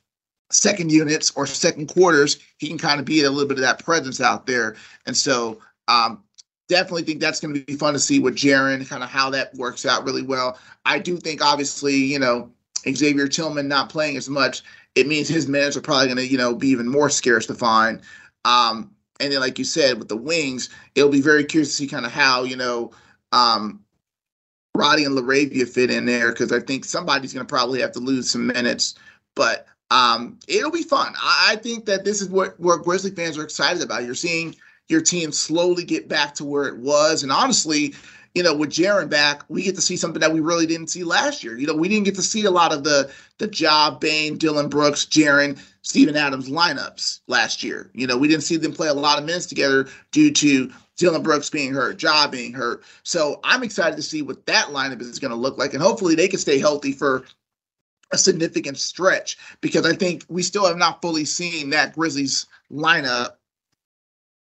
second 0.50 0.90
units 0.90 1.30
or 1.36 1.46
second 1.46 1.88
quarters, 1.88 2.38
he 2.58 2.68
can 2.68 2.78
kind 2.78 3.00
of 3.00 3.06
be 3.06 3.22
a 3.22 3.30
little 3.30 3.48
bit 3.48 3.58
of 3.58 3.62
that 3.62 3.84
presence 3.84 4.20
out 4.20 4.46
there. 4.46 4.76
And 5.06 5.16
so 5.16 5.58
um, 5.88 6.22
definitely 6.68 7.02
think 7.02 7.20
that's 7.20 7.40
going 7.40 7.54
to 7.54 7.64
be 7.64 7.74
fun 7.74 7.92
to 7.94 7.98
see 7.98 8.18
with 8.18 8.36
Jaren, 8.36 8.86
kind 8.88 9.02
of 9.02 9.10
how 9.10 9.30
that 9.30 9.54
works 9.54 9.84
out 9.84 10.04
really 10.04 10.22
well. 10.22 10.58
I 10.84 10.98
do 10.98 11.16
think, 11.16 11.42
obviously, 11.42 11.96
you 11.96 12.18
know, 12.18 12.50
Xavier 12.88 13.28
Tillman 13.28 13.68
not 13.68 13.90
playing 13.90 14.16
as 14.16 14.28
much, 14.28 14.62
it 14.94 15.06
means 15.06 15.28
his 15.28 15.48
minutes 15.48 15.76
are 15.76 15.80
probably 15.82 16.06
going 16.06 16.16
to, 16.16 16.26
you 16.26 16.38
know, 16.38 16.54
be 16.54 16.68
even 16.68 16.88
more 16.88 17.10
scarce 17.10 17.46
to 17.46 17.54
find. 17.54 18.00
Um, 18.44 18.94
and 19.20 19.32
then, 19.32 19.40
like 19.40 19.58
you 19.58 19.64
said, 19.64 19.98
with 19.98 20.08
the 20.08 20.16
wings, 20.16 20.70
it'll 20.94 21.10
be 21.10 21.20
very 21.20 21.44
curious 21.44 21.70
to 21.70 21.74
see 21.74 21.86
kind 21.88 22.06
of 22.06 22.12
how, 22.12 22.44
you 22.44 22.56
know, 22.56 22.92
um, 23.32 23.84
Roddy 24.74 25.04
and 25.04 25.16
LaRavia 25.16 25.68
fit 25.68 25.90
in 25.90 26.06
there 26.06 26.30
because 26.30 26.52
I 26.52 26.60
think 26.60 26.84
somebody's 26.84 27.32
going 27.32 27.44
to 27.44 27.50
probably 27.50 27.80
have 27.80 27.92
to 27.92 27.98
lose 27.98 28.30
some 28.30 28.46
minutes. 28.46 28.94
But 29.34 29.66
um, 29.90 30.38
it'll 30.46 30.70
be 30.70 30.82
fun. 30.82 31.14
I, 31.16 31.52
I, 31.52 31.56
think 31.56 31.86
that 31.86 32.04
this 32.04 32.20
is 32.20 32.28
what, 32.28 32.58
what 32.60 32.84
Grizzly 32.84 33.10
fans 33.10 33.38
are 33.38 33.42
excited 33.42 33.82
about. 33.82 34.04
You're 34.04 34.14
seeing 34.14 34.54
your 34.88 35.00
team 35.00 35.32
slowly 35.32 35.84
get 35.84 36.08
back 36.08 36.34
to 36.34 36.44
where 36.44 36.64
it 36.64 36.76
was. 36.78 37.22
And 37.22 37.32
honestly, 37.32 37.94
you 38.34 38.42
know, 38.42 38.54
with 38.54 38.70
Jaren 38.70 39.08
back, 39.08 39.42
we 39.48 39.62
get 39.62 39.74
to 39.76 39.80
see 39.80 39.96
something 39.96 40.20
that 40.20 40.32
we 40.32 40.40
really 40.40 40.66
didn't 40.66 40.88
see 40.88 41.04
last 41.04 41.42
year. 41.42 41.56
You 41.56 41.66
know, 41.66 41.74
we 41.74 41.88
didn't 41.88 42.04
get 42.04 42.14
to 42.16 42.22
see 42.22 42.44
a 42.44 42.50
lot 42.50 42.72
of 42.72 42.84
the 42.84 43.10
the 43.38 43.48
Ja, 43.52 43.90
Bane, 43.90 44.36
Dillon 44.36 44.68
Brooks, 44.68 45.06
Jaren, 45.06 45.58
Steven 45.82 46.16
Adams 46.16 46.48
lineups 46.48 47.20
last 47.26 47.62
year. 47.62 47.90
You 47.94 48.06
know, 48.06 48.18
we 48.18 48.28
didn't 48.28 48.42
see 48.42 48.56
them 48.56 48.72
play 48.72 48.88
a 48.88 48.94
lot 48.94 49.18
of 49.18 49.24
minutes 49.24 49.46
together 49.46 49.88
due 50.12 50.30
to 50.32 50.70
Dillon 50.96 51.22
Brooks 51.22 51.48
being 51.48 51.72
hurt, 51.72 52.02
Ja 52.02 52.26
being 52.26 52.52
hurt. 52.52 52.82
So 53.04 53.40
I'm 53.44 53.62
excited 53.62 53.96
to 53.96 54.02
see 54.02 54.22
what 54.22 54.44
that 54.46 54.66
lineup 54.66 55.00
is 55.00 55.18
going 55.18 55.30
to 55.30 55.36
look 55.36 55.56
like, 55.56 55.72
and 55.72 55.82
hopefully 55.82 56.14
they 56.14 56.28
can 56.28 56.40
stay 56.40 56.58
healthy 56.58 56.92
for 56.92 57.24
a 58.10 58.18
significant 58.18 58.78
stretch 58.78 59.36
because 59.60 59.86
I 59.86 59.94
think 59.94 60.24
we 60.28 60.42
still 60.42 60.66
have 60.66 60.78
not 60.78 61.02
fully 61.02 61.24
seen 61.24 61.70
that 61.70 61.94
Grizzlies 61.94 62.46
lineup 62.72 63.34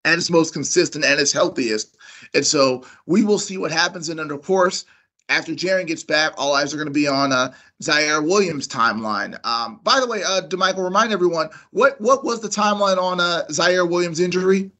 at 0.05 0.17
its 0.17 0.29
most 0.29 0.53
consistent 0.53 1.03
and 1.03 1.19
its 1.19 1.33
healthiest. 1.33 1.96
And 2.33 2.45
so 2.45 2.85
we 3.05 3.23
will 3.23 3.39
see 3.39 3.57
what 3.57 3.71
happens. 3.71 4.09
And 4.09 4.19
then, 4.19 4.31
of 4.31 4.41
course, 4.43 4.85
after 5.29 5.53
Jaren 5.53 5.87
gets 5.87 6.03
back, 6.03 6.33
all 6.37 6.53
eyes 6.55 6.73
are 6.73 6.77
going 6.77 6.87
to 6.87 6.93
be 6.93 7.07
on 7.07 7.33
uh, 7.33 7.53
Ziaire 7.81 8.23
Williams' 8.23 8.67
timeline. 8.67 9.37
Um, 9.45 9.79
by 9.83 9.99
the 9.99 10.07
way, 10.07 10.23
uh, 10.23 10.41
DeMichael, 10.41 10.83
remind 10.83 11.11
everyone 11.11 11.49
what 11.71 11.99
what 11.99 12.23
was 12.23 12.41
the 12.41 12.47
timeline 12.47 12.97
on 12.97 13.19
uh, 13.19 13.43
Ziaire 13.49 13.89
Williams' 13.89 14.19
injury? 14.19 14.71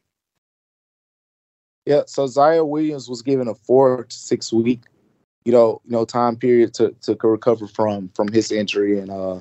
Yeah, 1.85 2.01
so 2.05 2.25
Ziaire 2.25 2.67
Williams 2.67 3.09
was 3.09 3.21
given 3.21 3.47
a 3.47 3.55
four 3.55 4.03
to 4.03 4.15
six 4.15 4.51
week, 4.51 4.81
you 5.45 5.51
know, 5.51 5.81
you 5.85 5.91
know, 5.91 6.05
time 6.05 6.35
period 6.35 6.73
to 6.75 6.95
to 7.01 7.17
recover 7.23 7.67
from 7.67 8.09
from 8.09 8.29
his 8.29 8.51
injury, 8.51 8.99
and 8.99 9.09
uh, 9.09 9.39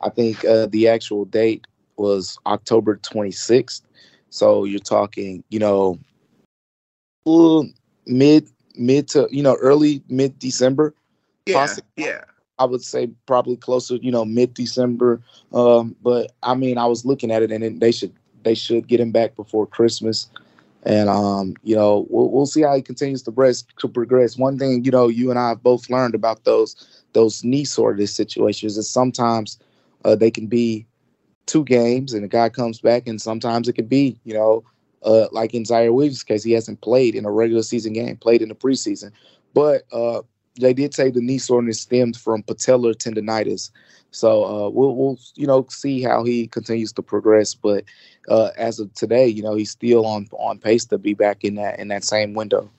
I 0.00 0.08
think 0.10 0.44
uh, 0.44 0.66
the 0.66 0.88
actual 0.88 1.24
date 1.24 1.66
was 1.96 2.38
October 2.46 2.96
26th. 2.98 3.82
So 4.30 4.64
you're 4.64 4.78
talking, 4.78 5.42
you 5.48 5.58
know, 5.58 5.98
mid 8.06 8.48
mid 8.74 9.08
to 9.08 9.28
you 9.30 9.42
know 9.42 9.56
early 9.56 10.02
mid 10.08 10.38
December. 10.38 10.94
Yeah, 11.46 11.54
possibly. 11.54 11.84
yeah. 11.96 12.24
I 12.58 12.64
would 12.64 12.82
say 12.82 13.08
probably 13.26 13.56
closer, 13.56 13.96
you 13.96 14.10
know, 14.10 14.24
mid 14.24 14.52
December. 14.54 15.20
Um, 15.52 15.94
but 16.02 16.32
I 16.42 16.54
mean, 16.54 16.76
I 16.76 16.86
was 16.86 17.04
looking 17.04 17.30
at 17.30 17.42
it, 17.42 17.52
and 17.52 17.80
they 17.80 17.92
should 17.92 18.12
they 18.42 18.54
should 18.54 18.88
get 18.88 19.00
him 19.00 19.12
back 19.12 19.36
before 19.36 19.66
Christmas. 19.66 20.28
And 20.84 21.08
um, 21.08 21.54
you 21.62 21.76
know, 21.76 22.06
we'll 22.08 22.30
we'll 22.30 22.46
see 22.46 22.62
how 22.62 22.74
he 22.74 22.82
continues 22.82 23.22
to 23.22 23.32
progress. 23.32 23.64
To 23.78 23.88
progress. 23.88 24.36
One 24.36 24.58
thing, 24.58 24.84
you 24.84 24.90
know, 24.90 25.08
you 25.08 25.30
and 25.30 25.38
I 25.38 25.50
have 25.50 25.62
both 25.62 25.90
learned 25.90 26.14
about 26.14 26.44
those 26.44 27.04
those 27.12 27.44
knee 27.44 27.64
soreness 27.64 28.14
situations 28.14 28.76
is 28.76 28.88
sometimes 28.88 29.58
uh, 30.04 30.14
they 30.14 30.30
can 30.30 30.46
be 30.46 30.86
two 31.46 31.64
games 31.64 32.12
and 32.12 32.22
the 32.22 32.28
guy 32.28 32.48
comes 32.48 32.80
back, 32.80 33.06
and 33.06 33.20
sometimes 33.20 33.68
it 33.68 33.74
could 33.74 33.88
be, 33.88 34.18
you 34.24 34.34
know, 34.34 34.64
uh, 35.02 35.26
like 35.32 35.54
in 35.54 35.64
Ziaire 35.64 35.92
Williams' 35.92 36.22
case, 36.22 36.42
he 36.42 36.52
hasn't 36.52 36.80
played 36.80 37.14
in 37.14 37.24
a 37.24 37.30
regular 37.30 37.62
season 37.62 37.92
game, 37.92 38.16
played 38.16 38.42
in 38.42 38.48
the 38.48 38.54
preseason. 38.54 39.12
But 39.54 39.82
uh, 39.92 40.22
they 40.60 40.74
did 40.74 40.94
say 40.94 41.10
the 41.10 41.20
knee 41.20 41.38
soreness 41.38 41.80
stemmed 41.80 42.16
from 42.16 42.42
patellar 42.42 42.94
tendonitis. 42.94 43.70
So 44.10 44.44
uh, 44.44 44.68
we'll, 44.70 44.96
we'll, 44.96 45.18
you 45.34 45.46
know, 45.46 45.66
see 45.68 46.02
how 46.02 46.24
he 46.24 46.46
continues 46.46 46.92
to 46.94 47.02
progress. 47.02 47.54
But 47.54 47.84
uh, 48.28 48.50
as 48.56 48.80
of 48.80 48.92
today, 48.94 49.26
you 49.26 49.42
know, 49.42 49.54
he's 49.54 49.70
still 49.70 50.06
on 50.06 50.28
on 50.32 50.58
pace 50.58 50.84
to 50.86 50.98
be 50.98 51.14
back 51.14 51.44
in 51.44 51.54
that 51.56 51.78
in 51.78 51.88
that 51.88 52.04
same 52.04 52.34
window. 52.34 52.70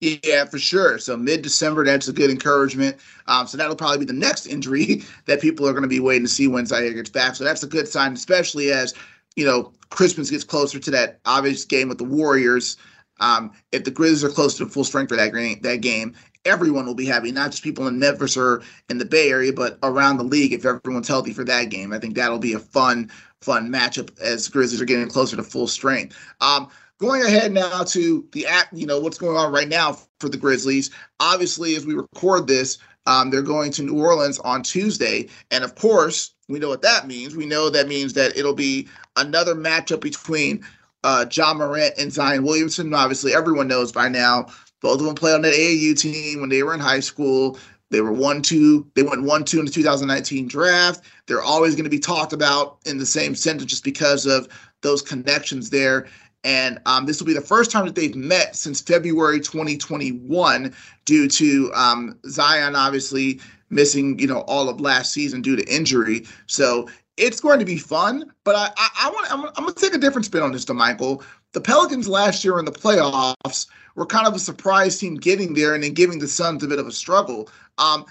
Yeah, 0.00 0.44
for 0.44 0.58
sure. 0.58 0.98
So 0.98 1.16
mid 1.16 1.40
December, 1.40 1.84
that's 1.84 2.08
a 2.08 2.12
good 2.12 2.30
encouragement. 2.30 2.98
Um, 3.28 3.46
so 3.46 3.56
that'll 3.56 3.76
probably 3.76 3.98
be 3.98 4.04
the 4.04 4.12
next 4.12 4.46
injury 4.46 5.02
that 5.24 5.40
people 5.40 5.66
are 5.66 5.72
going 5.72 5.82
to 5.82 5.88
be 5.88 6.00
waiting 6.00 6.24
to 6.24 6.32
see 6.32 6.48
when 6.48 6.66
Ziaire 6.66 6.94
gets 6.94 7.10
back. 7.10 7.34
So 7.34 7.44
that's 7.44 7.62
a 7.62 7.66
good 7.66 7.88
sign, 7.88 8.12
especially 8.12 8.72
as 8.72 8.94
you 9.36 9.44
know 9.44 9.72
Christmas 9.90 10.30
gets 10.30 10.44
closer 10.44 10.78
to 10.78 10.90
that 10.90 11.20
obvious 11.24 11.64
game 11.64 11.88
with 11.88 11.98
the 11.98 12.04
Warriors. 12.04 12.76
Um, 13.20 13.52
if 13.72 13.84
the 13.84 13.90
Grizzlies 13.90 14.24
are 14.24 14.34
close 14.34 14.56
to 14.58 14.66
full 14.66 14.84
strength 14.84 15.08
for 15.08 15.16
that 15.16 15.32
game, 15.32 15.60
that 15.62 15.80
game, 15.80 16.14
everyone 16.44 16.84
will 16.84 16.94
be 16.94 17.06
happy. 17.06 17.32
Not 17.32 17.50
just 17.50 17.62
people 17.62 17.86
in 17.86 17.98
Memphis 17.98 18.36
or 18.36 18.62
in 18.90 18.98
the 18.98 19.06
Bay 19.06 19.30
Area, 19.30 19.52
but 19.52 19.78
around 19.82 20.18
the 20.18 20.24
league. 20.24 20.52
If 20.52 20.66
everyone's 20.66 21.08
healthy 21.08 21.32
for 21.32 21.44
that 21.44 21.70
game, 21.70 21.94
I 21.94 21.98
think 21.98 22.14
that'll 22.14 22.38
be 22.38 22.52
a 22.52 22.58
fun, 22.58 23.10
fun 23.40 23.72
matchup 23.72 24.18
as 24.20 24.48
Grizzlies 24.48 24.82
are 24.82 24.86
getting 24.86 25.08
closer 25.08 25.34
to 25.36 25.42
full 25.42 25.66
strength. 25.66 26.14
Um, 26.42 26.68
Going 26.98 27.22
ahead 27.22 27.52
now 27.52 27.84
to 27.84 28.26
the 28.32 28.46
act, 28.46 28.72
you 28.72 28.86
know, 28.86 28.98
what's 28.98 29.18
going 29.18 29.36
on 29.36 29.52
right 29.52 29.68
now 29.68 29.98
for 30.18 30.30
the 30.30 30.38
Grizzlies. 30.38 30.90
Obviously, 31.20 31.76
as 31.76 31.84
we 31.84 31.92
record 31.92 32.46
this, 32.46 32.78
um, 33.04 33.30
they're 33.30 33.42
going 33.42 33.70
to 33.72 33.82
New 33.82 34.00
Orleans 34.00 34.38
on 34.38 34.62
Tuesday. 34.62 35.28
And 35.50 35.62
of 35.62 35.74
course, 35.74 36.32
we 36.48 36.58
know 36.58 36.68
what 36.68 36.82
that 36.82 37.06
means. 37.06 37.36
We 37.36 37.46
know 37.46 37.70
that 37.70 37.88
means 37.88 38.12
that 38.14 38.36
it'll 38.36 38.54
be 38.54 38.88
another 39.16 39.54
matchup 39.54 40.00
between 40.00 40.64
uh, 41.02 41.26
Ja 41.30 41.54
Morant 41.54 41.94
and 41.98 42.12
Zion 42.12 42.44
Williamson. 42.44 42.92
Obviously, 42.94 43.34
everyone 43.34 43.68
knows 43.68 43.92
by 43.92 44.08
now, 44.08 44.46
both 44.80 45.00
of 45.00 45.06
them 45.06 45.14
played 45.14 45.34
on 45.34 45.42
that 45.42 45.54
AAU 45.54 45.98
team 45.98 46.40
when 46.40 46.48
they 46.48 46.62
were 46.62 46.74
in 46.74 46.80
high 46.80 47.00
school. 47.00 47.58
They 47.90 48.00
were 48.00 48.12
one 48.12 48.42
two. 48.42 48.86
They 48.94 49.02
went 49.02 49.22
one 49.22 49.44
two 49.44 49.58
in 49.58 49.64
the 49.64 49.70
2019 49.70 50.48
draft. 50.48 51.04
They're 51.26 51.42
always 51.42 51.74
going 51.74 51.84
to 51.84 51.90
be 51.90 51.98
talked 51.98 52.32
about 52.32 52.78
in 52.84 52.98
the 52.98 53.06
same 53.06 53.34
sentence 53.34 53.70
just 53.70 53.84
because 53.84 54.26
of 54.26 54.48
those 54.82 55.02
connections 55.02 55.70
there. 55.70 56.06
And 56.44 56.78
um, 56.86 57.06
this 57.06 57.20
will 57.20 57.26
be 57.26 57.34
the 57.34 57.40
first 57.40 57.72
time 57.72 57.86
that 57.86 57.96
they've 57.96 58.14
met 58.14 58.54
since 58.54 58.80
February 58.80 59.40
2021 59.40 60.72
due 61.04 61.28
to 61.28 61.72
um, 61.74 62.18
Zion 62.28 62.76
obviously 62.76 63.40
missing, 63.70 64.18
you 64.18 64.26
know, 64.26 64.40
all 64.42 64.68
of 64.68 64.80
last 64.80 65.12
season 65.12 65.42
due 65.42 65.56
to 65.56 65.74
injury. 65.74 66.24
So 66.46 66.88
it's 67.16 67.40
going 67.40 67.58
to 67.58 67.64
be 67.64 67.78
fun, 67.78 68.32
but 68.44 68.54
I, 68.54 68.70
I, 68.76 68.88
I 69.04 69.10
want 69.10 69.32
I'm, 69.32 69.44
I'm 69.56 69.64
going 69.64 69.74
to 69.74 69.80
take 69.80 69.94
a 69.94 69.98
different 69.98 70.26
spin 70.26 70.42
on 70.42 70.52
this, 70.52 70.64
DeMichael. 70.64 71.22
The 71.52 71.60
Pelicans 71.60 72.08
last 72.08 72.44
year 72.44 72.58
in 72.58 72.64
the 72.64 72.72
playoffs 72.72 73.66
were 73.94 74.06
kind 74.06 74.26
of 74.26 74.34
a 74.34 74.38
surprise 74.38 74.98
team 74.98 75.14
getting 75.14 75.54
there 75.54 75.74
and 75.74 75.82
then 75.82 75.94
giving 75.94 76.18
the 76.18 76.28
Suns 76.28 76.62
a 76.62 76.68
bit 76.68 76.78
of 76.78 76.86
a 76.86 76.92
struggle. 76.92 77.48
Um, 77.78 78.04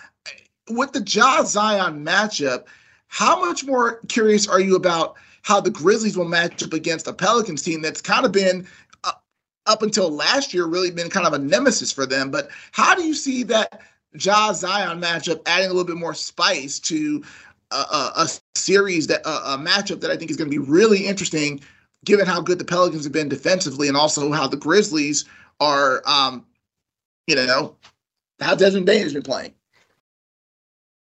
with 0.70 0.94
the 0.94 1.04
Ja 1.06 1.44
Zion 1.44 2.04
matchup, 2.04 2.66
how 3.08 3.40
much 3.40 3.64
more 3.64 4.00
curious 4.08 4.48
are 4.48 4.60
you 4.60 4.76
about 4.76 5.16
how 5.44 5.62
the 5.62 5.70
Grizzlies 5.70 6.18
will 6.18 6.28
match 6.28 6.64
up 6.64 6.74
against 6.74 7.08
a 7.08 7.14
Pelicans 7.14 7.62
team 7.62 7.82
that's 7.82 8.02
kind 8.02 8.26
of 8.26 8.32
been 8.32 8.68
uh, 9.04 9.12
up 9.68 9.84
until 9.84 10.10
last 10.10 10.56
year 10.56 10.66
really 10.66 10.90
been 10.90 11.10
kind 11.10 11.28
of 11.28 11.34
a 11.34 11.38
nemesis 11.38 11.92
for 11.92 12.08
them. 12.08 12.32
But 12.32 12.50
how 12.72 12.96
do 12.96 13.04
you 13.04 13.14
see 13.14 13.44
that 13.44 13.84
Ja 14.24 14.54
Zion 14.54 15.02
matchup 15.02 15.42
adding 15.46 15.70
a 15.70 15.74
little 15.74 15.86
bit 15.86 15.98
more 15.98 16.14
spice 16.14 16.80
to 16.80 17.24
a, 17.72 17.76
a, 17.76 18.12
a 18.18 18.28
series 18.56 19.08
that 19.08 19.22
a, 19.26 19.54
a 19.54 19.58
matchup 19.58 20.02
that 20.02 20.12
I 20.12 20.18
think 20.18 20.32
is 20.32 20.38
going 20.38 20.50
to 20.50 20.60
be 20.60 20.64
really 20.64 21.06
interesting, 21.06 21.62
given 22.04 22.26
how 22.26 22.42
good 22.42 22.60
the 22.60 22.66
Pelicans 22.66 23.04
have 23.04 23.14
been 23.14 23.30
defensively 23.30 23.88
and 23.88 23.98
also 23.98 24.32
how 24.32 24.48
the 24.48 24.58
Grizzlies 24.58 25.26
are, 25.60 26.02
um, 26.06 26.46
you 27.28 27.36
know, 27.36 27.76
how 28.40 28.56
Desmond 28.56 28.86
Bane 28.86 29.04
has 29.04 29.14
been 29.14 29.24
playing. 29.24 29.54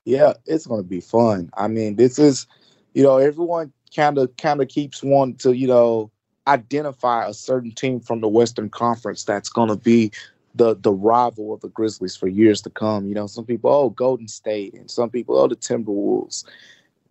Yeah, 0.05 0.33
it's 0.45 0.67
going 0.67 0.83
to 0.83 0.87
be 0.87 1.01
fun. 1.01 1.49
I 1.55 1.67
mean, 1.67 1.95
this 1.95 2.19
is, 2.19 2.45
you 2.93 3.03
know, 3.03 3.17
everyone 3.17 3.73
kind 3.95 4.17
of 4.17 4.35
kind 4.37 4.61
of 4.61 4.67
keeps 4.67 5.01
wanting 5.01 5.37
to 5.37 5.55
you 5.55 5.67
know 5.67 6.11
identify 6.47 7.27
a 7.27 7.33
certain 7.33 7.71
team 7.71 7.99
from 7.99 8.21
the 8.21 8.27
Western 8.27 8.69
Conference 8.69 9.23
that's 9.23 9.49
going 9.49 9.69
to 9.69 9.75
be 9.75 10.11
the 10.55 10.75
the 10.75 10.91
rival 10.91 11.53
of 11.53 11.61
the 11.61 11.69
Grizzlies 11.69 12.15
for 12.15 12.27
years 12.27 12.61
to 12.61 12.69
come. 12.69 13.07
You 13.07 13.15
know, 13.15 13.27
some 13.27 13.45
people 13.45 13.69
oh 13.69 13.89
Golden 13.89 14.27
State, 14.27 14.73
and 14.73 14.89
some 14.89 15.09
people 15.09 15.37
oh 15.37 15.47
the 15.47 15.55
Timberwolves. 15.55 16.45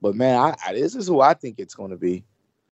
But 0.00 0.14
man, 0.14 0.38
I, 0.38 0.54
I, 0.66 0.72
this 0.72 0.94
is 0.94 1.06
who 1.06 1.20
I 1.20 1.34
think 1.34 1.58
it's 1.58 1.74
going 1.74 1.90
to 1.90 1.96
be. 1.96 2.24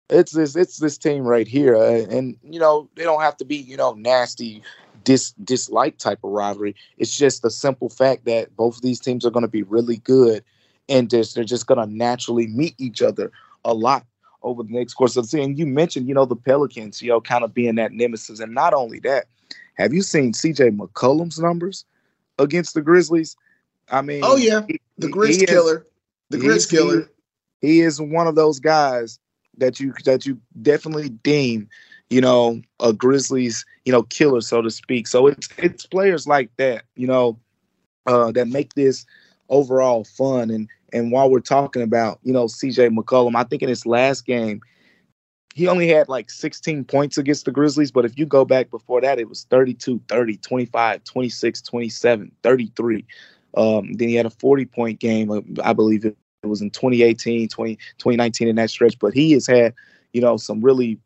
It's 0.09 0.31
this 0.31 0.55
it's 0.55 0.77
this 0.77 0.97
team 0.97 1.23
right 1.23 1.47
here, 1.47 1.75
uh, 1.75 2.05
and 2.09 2.37
you 2.43 2.59
know 2.59 2.89
they 2.95 3.03
don't 3.03 3.21
have 3.21 3.37
to 3.37 3.45
be 3.45 3.57
you 3.57 3.77
know 3.77 3.93
nasty 3.93 4.63
dis 5.03 5.31
dislike 5.43 5.97
type 5.97 6.19
of 6.23 6.31
rivalry. 6.31 6.75
It's 6.97 7.15
just 7.17 7.41
the 7.41 7.51
simple 7.51 7.89
fact 7.89 8.25
that 8.25 8.55
both 8.55 8.77
of 8.77 8.81
these 8.81 8.99
teams 8.99 9.25
are 9.25 9.31
going 9.31 9.43
to 9.43 9.47
be 9.47 9.63
really 9.63 9.97
good, 9.97 10.43
and 10.87 11.09
just 11.09 11.35
they're 11.35 11.43
just 11.43 11.67
going 11.67 11.79
to 11.79 11.93
naturally 11.93 12.47
meet 12.47 12.75
each 12.77 13.01
other 13.01 13.31
a 13.65 13.73
lot 13.73 14.05
over 14.41 14.63
the 14.63 14.71
next 14.71 14.93
course 14.93 15.17
of 15.17 15.25
the 15.25 15.29
season. 15.29 15.57
You 15.57 15.65
mentioned, 15.65 16.07
you 16.07 16.13
know, 16.13 16.25
the 16.25 16.35
Pelicans, 16.35 17.01
you 17.01 17.09
know, 17.09 17.21
kind 17.21 17.43
of 17.43 17.53
being 17.53 17.75
that 17.75 17.91
nemesis. 17.91 18.39
And 18.39 18.53
not 18.53 18.73
only 18.73 18.99
that, 19.01 19.25
have 19.79 19.93
you 19.93 20.01
seen 20.01 20.33
CJ 20.33 20.77
McCollum's 20.77 21.39
numbers 21.39 21.85
against 22.37 22.73
the 22.73 22.81
Grizzlies? 22.81 23.35
I 23.89 24.01
mean, 24.01 24.21
oh, 24.23 24.35
yeah, 24.35 24.61
the 24.97 25.07
Grizz 25.07 25.47
killer. 25.47 25.87
The 26.29 26.37
Grizz 26.37 26.69
killer. 26.69 27.09
he 27.61 27.79
is 27.79 27.99
one 27.99 28.27
of 28.27 28.35
those 28.35 28.59
guys 28.59 29.19
that 29.57 29.79
you 29.79 29.93
that 30.05 30.25
you 30.25 30.39
definitely 30.61 31.09
deem, 31.09 31.67
you 32.09 32.21
know, 32.21 32.61
a 32.79 32.93
Grizzlies, 32.93 33.65
you 33.85 33.91
know, 33.91 34.03
killer, 34.03 34.41
so 34.41 34.61
to 34.61 34.69
speak. 34.69 35.07
So 35.07 35.27
it's 35.27 35.49
it's 35.57 35.85
players 35.85 36.27
like 36.27 36.51
that, 36.57 36.83
you 36.95 37.07
know, 37.07 37.39
uh, 38.05 38.31
that 38.33 38.47
make 38.47 38.73
this 38.73 39.05
overall 39.47 40.03
fun. 40.03 40.51
And 40.51 40.67
and 40.93 41.11
while 41.11 41.31
we're 41.31 41.39
talking 41.39 41.81
about, 41.81 42.19
you 42.23 42.33
know, 42.33 42.45
CJ 42.45 42.95
McCollum, 42.95 43.35
I 43.35 43.43
think 43.43 43.63
in 43.63 43.69
his 43.69 43.85
last 43.85 44.25
game, 44.25 44.61
he 45.59 45.67
only 45.67 45.89
had 45.89 46.07
like 46.07 46.29
16 46.29 46.85
points 46.85 47.17
against 47.17 47.43
the 47.43 47.51
Grizzlies. 47.51 47.91
But 47.91 48.05
if 48.05 48.17
you 48.17 48.25
go 48.25 48.45
back 48.45 48.71
before 48.71 49.01
that, 49.01 49.19
it 49.19 49.27
was 49.27 49.43
32, 49.49 50.01
30, 50.07 50.37
25, 50.37 51.03
26, 51.03 51.61
27, 51.61 52.31
33. 52.41 53.05
Um, 53.57 53.91
then 53.93 54.07
he 54.07 54.15
had 54.15 54.25
a 54.25 54.29
40 54.29 54.65
point 54.67 54.99
game, 55.01 55.29
uh, 55.29 55.41
I 55.61 55.73
believe 55.73 56.05
it 56.05 56.15
was 56.43 56.61
in 56.61 56.69
2018, 56.69 57.49
20, 57.49 57.75
2019 57.75 58.47
in 58.47 58.55
that 58.55 58.69
stretch. 58.69 58.97
But 58.99 59.13
he 59.13 59.33
has 59.33 59.47
had, 59.47 59.73
you 60.13 60.21
know, 60.21 60.37
some 60.37 60.61
really 60.61 60.97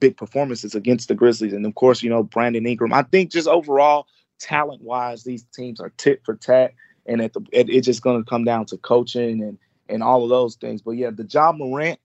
big 0.00 0.16
performances 0.16 0.74
against 0.74 1.08
the 1.08 1.14
Grizzlies. 1.14 1.52
And 1.52 1.66
of 1.66 1.74
course, 1.74 2.02
you 2.02 2.08
know, 2.08 2.22
Brandon 2.22 2.66
Ingram. 2.66 2.94
I 2.94 3.02
think 3.02 3.30
just 3.30 3.46
overall, 3.46 4.06
talent 4.40 4.80
wise, 4.80 5.22
these 5.22 5.44
teams 5.54 5.80
are 5.80 5.92
tit 5.98 6.22
for 6.24 6.34
tat. 6.34 6.72
And 7.04 7.20
at 7.20 7.34
the, 7.34 7.42
it, 7.52 7.68
it's 7.68 7.84
just 7.84 8.00
going 8.00 8.24
to 8.24 8.28
come 8.28 8.44
down 8.44 8.64
to 8.66 8.78
coaching 8.78 9.42
and, 9.42 9.58
and 9.90 10.02
all 10.02 10.22
of 10.24 10.30
those 10.30 10.56
things. 10.56 10.80
But 10.80 10.92
yeah, 10.92 11.10
the 11.10 11.28
Ja 11.30 11.52
Morant 11.52 12.00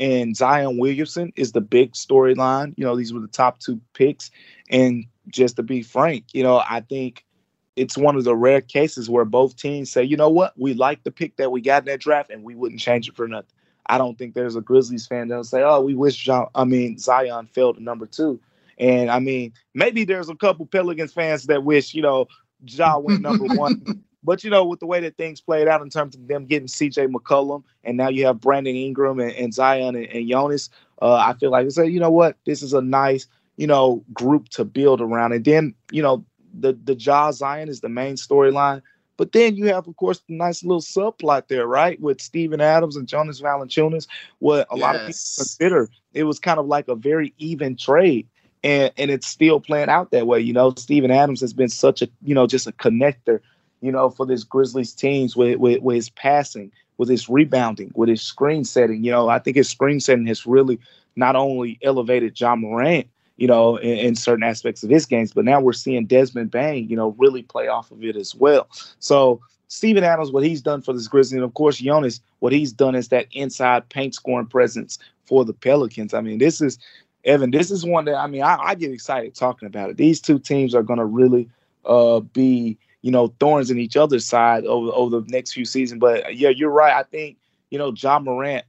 and 0.00 0.34
Zion 0.34 0.78
Williamson 0.78 1.30
is 1.36 1.52
the 1.52 1.60
big 1.60 1.92
storyline. 1.92 2.72
You 2.76 2.84
know, 2.84 2.96
these 2.96 3.12
were 3.12 3.20
the 3.20 3.28
top 3.28 3.60
two 3.60 3.80
picks. 3.92 4.30
And 4.70 5.04
just 5.28 5.56
to 5.56 5.62
be 5.62 5.82
frank, 5.82 6.24
you 6.32 6.42
know, 6.42 6.62
I 6.68 6.80
think 6.80 7.24
it's 7.76 7.98
one 7.98 8.16
of 8.16 8.24
the 8.24 8.34
rare 8.34 8.62
cases 8.62 9.10
where 9.10 9.26
both 9.26 9.56
teams 9.56 9.92
say, 9.92 10.02
you 10.02 10.16
know 10.16 10.30
what, 10.30 10.58
we 10.58 10.72
like 10.72 11.04
the 11.04 11.10
pick 11.10 11.36
that 11.36 11.52
we 11.52 11.60
got 11.60 11.82
in 11.82 11.86
that 11.86 12.00
draft 12.00 12.30
and 12.30 12.42
we 12.42 12.54
wouldn't 12.54 12.80
change 12.80 13.08
it 13.08 13.14
for 13.14 13.28
nothing. 13.28 13.50
I 13.86 13.98
don't 13.98 14.16
think 14.16 14.34
there's 14.34 14.56
a 14.56 14.60
Grizzlies 14.62 15.06
fan 15.06 15.28
that'll 15.28 15.44
say, 15.44 15.62
oh, 15.62 15.82
we 15.82 15.94
wish 15.94 16.16
John, 16.16 16.48
I 16.54 16.64
mean, 16.64 16.98
Zion 16.98 17.46
fell 17.46 17.74
to 17.74 17.82
number 17.82 18.06
two. 18.06 18.40
And 18.78 19.10
I 19.10 19.18
mean, 19.18 19.52
maybe 19.74 20.04
there's 20.04 20.30
a 20.30 20.34
couple 20.34 20.64
Pelicans 20.64 21.12
fans 21.12 21.44
that 21.44 21.64
wish, 21.64 21.92
you 21.92 22.00
know, 22.00 22.26
Ja 22.66 22.98
went 22.98 23.20
number 23.20 23.44
one. 23.54 24.02
But 24.22 24.44
you 24.44 24.50
know, 24.50 24.64
with 24.64 24.80
the 24.80 24.86
way 24.86 25.00
that 25.00 25.16
things 25.16 25.40
played 25.40 25.68
out 25.68 25.82
in 25.82 25.90
terms 25.90 26.14
of 26.14 26.26
them 26.28 26.46
getting 26.46 26.68
CJ 26.68 27.10
McCollum, 27.12 27.64
and 27.84 27.96
now 27.96 28.08
you 28.08 28.26
have 28.26 28.40
Brandon 28.40 28.76
Ingram 28.76 29.20
and, 29.20 29.32
and 29.32 29.54
Zion 29.54 29.96
and, 29.96 30.06
and 30.06 30.28
Jonas, 30.28 30.68
uh, 31.00 31.14
I 31.14 31.34
feel 31.34 31.50
like 31.50 31.66
I 31.66 31.68
say, 31.70 31.86
you 31.86 32.00
know 32.00 32.10
what, 32.10 32.36
this 32.44 32.62
is 32.62 32.72
a 32.72 32.82
nice, 32.82 33.26
you 33.56 33.66
know, 33.66 34.04
group 34.12 34.48
to 34.50 34.64
build 34.64 35.00
around. 35.00 35.32
And 35.32 35.44
then, 35.44 35.74
you 35.90 36.02
know, 36.02 36.24
the 36.52 36.78
the 36.84 36.94
Ja 36.94 37.32
Zion 37.32 37.68
is 37.68 37.80
the 37.80 37.88
main 37.88 38.16
storyline. 38.16 38.82
But 39.16 39.32
then 39.32 39.54
you 39.54 39.66
have, 39.66 39.86
of 39.86 39.96
course, 39.96 40.20
the 40.20 40.34
nice 40.34 40.64
little 40.64 40.80
subplot 40.80 41.48
there, 41.48 41.66
right, 41.66 42.00
with 42.00 42.22
Steven 42.22 42.62
Adams 42.62 42.96
and 42.96 43.06
Jonas 43.06 43.42
Valanciunas. 43.42 44.06
What 44.38 44.66
a 44.70 44.76
yes. 44.76 44.80
lot 44.80 44.94
of 44.94 45.00
people 45.02 45.12
consider 45.36 45.90
it 46.14 46.24
was 46.24 46.38
kind 46.38 46.58
of 46.58 46.66
like 46.66 46.88
a 46.88 46.94
very 46.94 47.34
even 47.38 47.76
trade, 47.76 48.26
and 48.64 48.90
and 48.96 49.10
it's 49.10 49.26
still 49.26 49.60
playing 49.60 49.88
out 49.88 50.10
that 50.10 50.26
way. 50.26 50.40
You 50.40 50.52
know, 50.52 50.72
Steven 50.76 51.10
Adams 51.10 51.40
has 51.40 51.52
been 51.52 51.68
such 51.68 52.02
a 52.02 52.08
you 52.22 52.34
know 52.34 52.46
just 52.46 52.66
a 52.66 52.72
connector, 52.72 53.40
you 53.80 53.92
know, 53.92 54.10
for 54.10 54.26
this 54.26 54.44
Grizzlies 54.44 54.92
teams 54.92 55.36
with 55.36 55.58
with, 55.58 55.82
with 55.82 55.96
his 55.96 56.10
passing, 56.10 56.70
with 56.98 57.08
his 57.08 57.28
rebounding, 57.28 57.92
with 57.94 58.08
his 58.08 58.22
screen 58.22 58.64
setting. 58.64 59.04
You 59.04 59.10
know, 59.10 59.28
I 59.28 59.38
think 59.38 59.56
his 59.56 59.68
screen 59.68 60.00
setting 60.00 60.26
has 60.26 60.46
really 60.46 60.78
not 61.16 61.36
only 61.36 61.78
elevated 61.82 62.38
Ja 62.38 62.56
Morant, 62.56 63.06
you 63.36 63.46
know, 63.46 63.76
in, 63.76 63.98
in, 63.98 64.14
certain 64.16 64.44
aspects 64.44 64.82
of 64.82 64.90
his 64.90 65.06
games. 65.06 65.32
But 65.32 65.44
now 65.44 65.60
we're 65.60 65.72
seeing 65.72 66.06
Desmond 66.06 66.50
Bane, 66.50 66.88
you 66.88 66.96
know, 66.96 67.16
really 67.18 67.42
play 67.42 67.68
off 67.68 67.90
of 67.90 68.04
it 68.04 68.16
as 68.16 68.34
well. 68.34 68.68
So 69.00 69.40
Steven 69.68 70.04
Adams, 70.04 70.30
what 70.30 70.44
he's 70.44 70.60
done 70.60 70.82
for 70.82 70.92
this 70.92 71.08
Grizzlies, 71.08 71.36
and 71.36 71.44
of 71.44 71.54
course 71.54 71.78
Jonas, 71.78 72.20
what 72.40 72.52
he's 72.52 72.72
done 72.72 72.94
is 72.94 73.08
that 73.08 73.26
inside 73.32 73.88
paint 73.88 74.14
scoring 74.14 74.46
presence 74.46 74.98
for 75.24 75.44
the 75.44 75.54
Pelicans. 75.54 76.12
I 76.12 76.20
mean, 76.20 76.38
this 76.38 76.60
is 76.60 76.78
Evan. 77.24 77.50
This 77.50 77.70
is 77.70 77.84
one 77.84 78.04
that 78.06 78.16
I 78.16 78.26
mean, 78.26 78.42
I, 78.42 78.56
I 78.56 78.74
get 78.74 78.92
excited 78.92 79.34
talking 79.34 79.66
about 79.66 79.90
it. 79.90 79.96
These 79.96 80.20
two 80.20 80.38
teams 80.38 80.74
are 80.74 80.82
going 80.82 80.98
to 80.98 81.04
really 81.04 81.48
uh, 81.84 82.20
be, 82.20 82.78
you 83.02 83.10
know, 83.10 83.34
thorns 83.40 83.70
in 83.70 83.78
each 83.78 83.96
other's 83.96 84.26
side 84.26 84.64
over 84.66 84.90
over 84.92 85.20
the 85.20 85.26
next 85.28 85.52
few 85.52 85.64
seasons. 85.64 86.00
But 86.00 86.36
yeah, 86.36 86.50
you're 86.50 86.70
right. 86.70 86.94
I 86.94 87.02
think 87.04 87.38
you 87.70 87.78
know 87.78 87.92
Ja 87.96 88.18
Morant, 88.18 88.64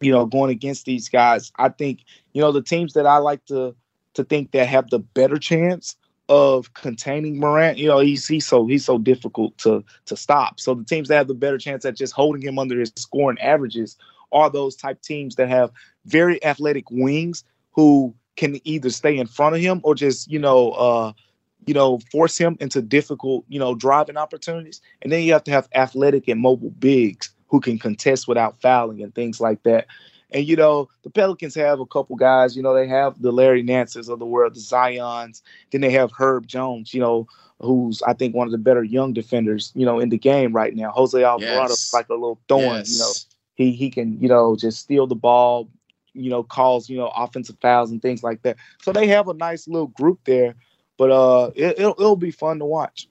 you 0.00 0.12
know, 0.12 0.26
going 0.26 0.50
against 0.50 0.84
these 0.84 1.08
guys. 1.08 1.52
I 1.56 1.68
think 1.68 2.04
you 2.32 2.40
know 2.40 2.52
the 2.52 2.62
teams 2.62 2.94
that 2.94 3.06
I 3.06 3.18
like 3.18 3.44
to 3.46 3.74
to 4.14 4.24
think 4.24 4.52
that 4.52 4.66
have 4.66 4.90
the 4.90 4.98
better 4.98 5.36
chance 5.36 5.96
of 6.28 6.72
containing 6.74 7.38
Morant. 7.38 7.78
You 7.78 7.88
know, 7.88 7.98
he's 7.98 8.26
he's 8.26 8.46
so 8.46 8.66
he's 8.66 8.84
so 8.84 8.98
difficult 8.98 9.56
to 9.58 9.84
to 10.06 10.16
stop. 10.16 10.60
So 10.60 10.74
the 10.74 10.84
teams 10.84 11.08
that 11.08 11.16
have 11.16 11.28
the 11.28 11.34
better 11.34 11.58
chance 11.58 11.84
at 11.84 11.96
just 11.96 12.12
holding 12.12 12.42
him 12.42 12.58
under 12.58 12.78
his 12.78 12.92
scoring 12.96 13.38
averages 13.38 13.96
are 14.32 14.50
those 14.50 14.74
type 14.74 15.00
teams 15.02 15.36
that 15.36 15.48
have 15.48 15.70
very 16.06 16.42
athletic 16.44 16.90
wings 16.90 17.44
who 17.72 18.14
can 18.36 18.58
either 18.66 18.90
stay 18.90 19.18
in 19.18 19.26
front 19.26 19.54
of 19.54 19.60
him 19.60 19.80
or 19.84 19.94
just 19.94 20.30
you 20.30 20.38
know 20.38 20.70
uh 20.72 21.12
you 21.66 21.74
know 21.74 21.98
force 22.10 22.36
him 22.36 22.56
into 22.60 22.82
difficult 22.82 23.44
you 23.48 23.58
know 23.58 23.74
driving 23.74 24.16
opportunities 24.16 24.80
and 25.02 25.12
then 25.12 25.22
you 25.22 25.32
have 25.32 25.44
to 25.44 25.50
have 25.50 25.68
athletic 25.74 26.28
and 26.28 26.40
mobile 26.40 26.70
bigs 26.70 27.30
who 27.46 27.60
can 27.60 27.78
contest 27.78 28.26
without 28.26 28.60
fouling 28.60 29.02
and 29.02 29.14
things 29.14 29.40
like 29.40 29.62
that 29.62 29.86
and 30.32 30.48
you 30.48 30.56
know, 30.56 30.88
the 31.02 31.10
Pelicans 31.10 31.54
have 31.54 31.80
a 31.80 31.86
couple 31.86 32.16
guys. 32.16 32.56
You 32.56 32.62
know, 32.62 32.74
they 32.74 32.88
have 32.88 33.20
the 33.20 33.32
Larry 33.32 33.62
Nances 33.62 34.08
of 34.08 34.18
the 34.18 34.26
world, 34.26 34.54
the 34.54 34.60
Zions. 34.60 35.42
Then 35.70 35.80
they 35.80 35.90
have 35.90 36.10
Herb 36.12 36.46
Jones. 36.46 36.94
You 36.94 37.00
know, 37.00 37.26
who's 37.60 38.02
I 38.02 38.14
think 38.14 38.34
one 38.34 38.46
of 38.46 38.52
the 38.52 38.58
better 38.58 38.82
young 38.82 39.12
defenders. 39.12 39.72
You 39.74 39.84
know, 39.84 39.98
in 39.98 40.08
the 40.08 40.18
game 40.18 40.52
right 40.52 40.74
now. 40.74 40.90
Jose 40.90 41.22
Alvarado 41.22 41.70
yes. 41.70 41.92
like 41.92 42.08
a 42.08 42.14
little 42.14 42.40
thorn. 42.48 42.78
Yes. 42.78 42.92
You 42.92 42.98
know, 42.98 43.12
he 43.54 43.72
he 43.72 43.90
can 43.90 44.20
you 44.20 44.28
know 44.28 44.56
just 44.56 44.80
steal 44.80 45.06
the 45.06 45.14
ball. 45.14 45.68
You 46.14 46.30
know, 46.30 46.42
cause 46.42 46.88
you 46.88 46.98
know 46.98 47.08
offensive 47.08 47.56
fouls 47.60 47.90
and 47.90 48.00
things 48.00 48.22
like 48.22 48.42
that. 48.42 48.56
So 48.82 48.92
they 48.92 49.06
have 49.08 49.28
a 49.28 49.34
nice 49.34 49.68
little 49.68 49.88
group 49.88 50.20
there. 50.24 50.54
But 51.02 51.10
uh, 51.10 51.50
it, 51.56 51.80
it'll, 51.80 51.96
it'll 51.98 52.14
be 52.14 52.30
fun 52.30 52.60
to 52.60 52.64
watch. 52.64 53.08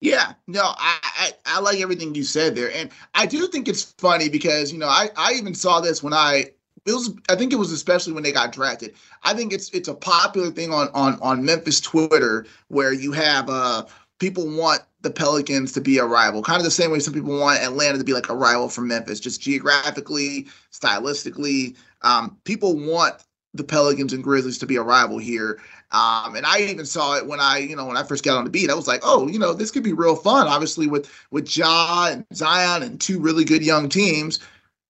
Yeah, 0.00 0.32
no, 0.48 0.60
I, 0.60 0.98
I, 1.02 1.30
I 1.46 1.60
like 1.60 1.78
everything 1.78 2.16
you 2.16 2.24
said 2.24 2.56
there, 2.56 2.72
and 2.72 2.90
I 3.14 3.26
do 3.26 3.46
think 3.46 3.68
it's 3.68 3.92
funny 3.92 4.28
because 4.28 4.72
you 4.72 4.80
know 4.80 4.88
I 4.88 5.08
I 5.16 5.34
even 5.34 5.54
saw 5.54 5.80
this 5.80 6.02
when 6.02 6.12
I 6.12 6.46
it 6.84 6.92
was 6.92 7.14
I 7.28 7.36
think 7.36 7.52
it 7.52 7.60
was 7.60 7.70
especially 7.70 8.12
when 8.12 8.24
they 8.24 8.32
got 8.32 8.50
drafted. 8.50 8.96
I 9.22 9.34
think 9.34 9.52
it's 9.52 9.70
it's 9.70 9.86
a 9.86 9.94
popular 9.94 10.50
thing 10.50 10.72
on 10.72 10.88
on 10.94 11.16
on 11.22 11.44
Memphis 11.44 11.80
Twitter 11.80 12.44
where 12.66 12.92
you 12.92 13.12
have 13.12 13.48
uh 13.48 13.84
people 14.18 14.44
want 14.50 14.80
the 15.02 15.12
Pelicans 15.12 15.70
to 15.74 15.80
be 15.80 15.98
a 15.98 16.04
rival, 16.04 16.42
kind 16.42 16.58
of 16.58 16.64
the 16.64 16.72
same 16.72 16.90
way 16.90 16.98
some 16.98 17.14
people 17.14 17.38
want 17.38 17.62
Atlanta 17.62 17.98
to 17.98 18.04
be 18.04 18.14
like 18.14 18.30
a 18.30 18.34
rival 18.34 18.68
for 18.68 18.80
Memphis, 18.80 19.20
just 19.20 19.40
geographically, 19.40 20.48
stylistically. 20.72 21.76
Um, 22.02 22.36
people 22.42 22.76
want 22.76 23.22
the 23.54 23.64
Pelicans 23.64 24.12
and 24.12 24.22
Grizzlies 24.22 24.58
to 24.58 24.66
be 24.66 24.76
a 24.76 24.82
rival 24.82 25.18
here. 25.18 25.60
Um, 25.92 26.34
and 26.34 26.44
I 26.44 26.58
even 26.58 26.84
saw 26.84 27.16
it 27.16 27.26
when 27.26 27.40
I, 27.40 27.58
you 27.58 27.76
know, 27.76 27.86
when 27.86 27.96
I 27.96 28.02
first 28.02 28.24
got 28.24 28.36
on 28.36 28.44
the 28.44 28.50
beat. 28.50 28.68
I 28.68 28.74
was 28.74 28.88
like, 28.88 29.00
oh, 29.04 29.28
you 29.28 29.38
know, 29.38 29.54
this 29.54 29.70
could 29.70 29.84
be 29.84 29.92
real 29.92 30.16
fun. 30.16 30.48
Obviously, 30.48 30.88
with 30.88 31.08
with 31.30 31.56
Ja 31.56 32.08
and 32.10 32.26
Zion 32.34 32.82
and 32.82 33.00
two 33.00 33.20
really 33.20 33.44
good 33.44 33.62
young 33.62 33.88
teams. 33.88 34.40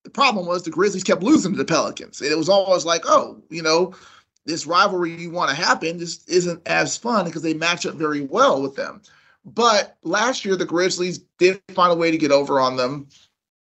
The 0.03 0.11
problem 0.11 0.46
was 0.46 0.62
the 0.62 0.70
Grizzlies 0.70 1.05
kept 1.05 1.22
losing 1.22 1.53
to 1.53 1.59
the 1.59 1.64
Pelicans. 1.64 2.20
It 2.20 2.37
was 2.37 2.48
always 2.48 2.85
like, 2.85 3.05
oh, 3.07 3.42
you 3.48 3.62
know, 3.62 3.94
this 4.44 4.66
rivalry 4.66 5.14
you 5.14 5.31
want 5.31 5.50
to 5.50 5.57
happen 5.57 5.98
just 5.98 6.29
isn't 6.29 6.66
as 6.66 6.96
fun 6.96 7.24
because 7.24 7.42
they 7.42 7.55
match 7.55 7.87
up 7.87 7.94
very 7.94 8.20
well 8.22 8.61
with 8.61 8.77
them. 8.77 9.00
But 9.46 9.96
last 10.03 10.44
year, 10.44 10.57
the 10.57 10.66
Grizzlies 10.66 11.20
did 11.38 11.61
find 11.74 11.92
a 11.92 11.96
way 11.96 12.11
to 12.11 12.18
get 12.18 12.33
over 12.33 12.61
on 12.61 12.77
them 12.77 13.09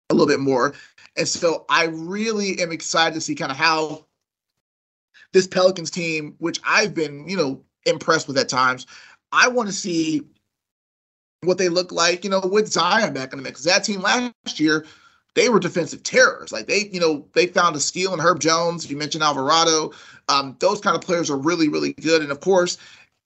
a 0.10 0.14
little 0.14 0.28
bit 0.28 0.40
more. 0.40 0.74
And 1.18 1.28
so 1.28 1.66
I 1.70 1.86
really 1.86 2.60
am 2.60 2.72
excited 2.72 3.16
to 3.16 3.22
see 3.22 3.36
kind 3.36 3.52
of 3.52 3.58
how 3.58 4.06
this 5.34 5.48
Pelicans 5.48 5.92
team, 5.92 6.36
which 6.40 6.60
I've 6.66 6.94
been, 6.94 7.28
you 7.28 7.38
know, 7.38 7.62
impressed 7.86 8.28
with 8.28 8.38
at 8.38 8.50
times. 8.50 8.86
I 9.32 9.48
want 9.48 9.70
to 9.70 9.74
see 9.74 10.24
what 11.44 11.58
they 11.58 11.70
look 11.70 11.92
like, 11.92 12.24
you 12.24 12.30
know, 12.30 12.42
with 12.42 12.72
Zion 12.72 13.14
back 13.14 13.34
in 13.34 13.40
the 13.40 13.44
mix. 13.44 13.64
That 13.64 13.84
team 13.84 14.02
last 14.02 14.60
year, 14.60 14.86
they 15.34 15.50
were 15.50 15.60
defensive 15.60 16.04
terrors. 16.04 16.52
Like 16.52 16.68
they, 16.68 16.90
you 16.92 17.00
know, 17.00 17.26
they 17.34 17.48
found 17.48 17.76
a 17.76 17.80
steal 17.80 18.14
in 18.14 18.20
Herb 18.20 18.40
Jones. 18.40 18.90
You 18.90 18.98
mentioned 18.98 19.24
Alvarado. 19.24 19.92
Um, 20.30 20.56
those 20.60 20.82
kind 20.82 20.96
of 20.96 21.02
players 21.02 21.30
are 21.30 21.38
really, 21.38 21.70
really 21.70 21.94
good. 21.94 22.22
And 22.22 22.32
of 22.32 22.42
course, 22.42 22.78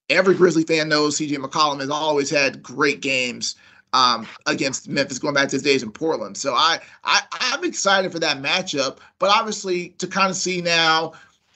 every 0.09 0.35
Grizzly 0.35 0.63
fan 0.63 0.87
knows 0.87 1.17
CJ 1.17 1.37
McCollum 1.37 1.79
has 1.79 1.89
always 1.89 2.29
had 2.29 2.61
great 2.61 3.01
games 3.01 3.55
um, 3.93 4.27
against 4.45 4.87
Memphis, 4.87 5.19
going 5.19 5.33
back 5.33 5.49
to 5.49 5.55
his 5.55 5.63
days 5.63 5.81
in 5.81 5.91
Portland. 5.91 6.37
So 6.37 6.53
I, 6.53 6.79
I, 7.03 7.21
I'm 7.31 7.63
excited 7.63 8.11
for 8.11 8.19
that 8.19 8.41
matchup. 8.41 8.97
But 9.19 9.29
obviously, 9.29 9.89
to 9.97 10.07
kind 10.07 10.29
of 10.29 10.35
see 10.35 10.61
now 10.61 11.13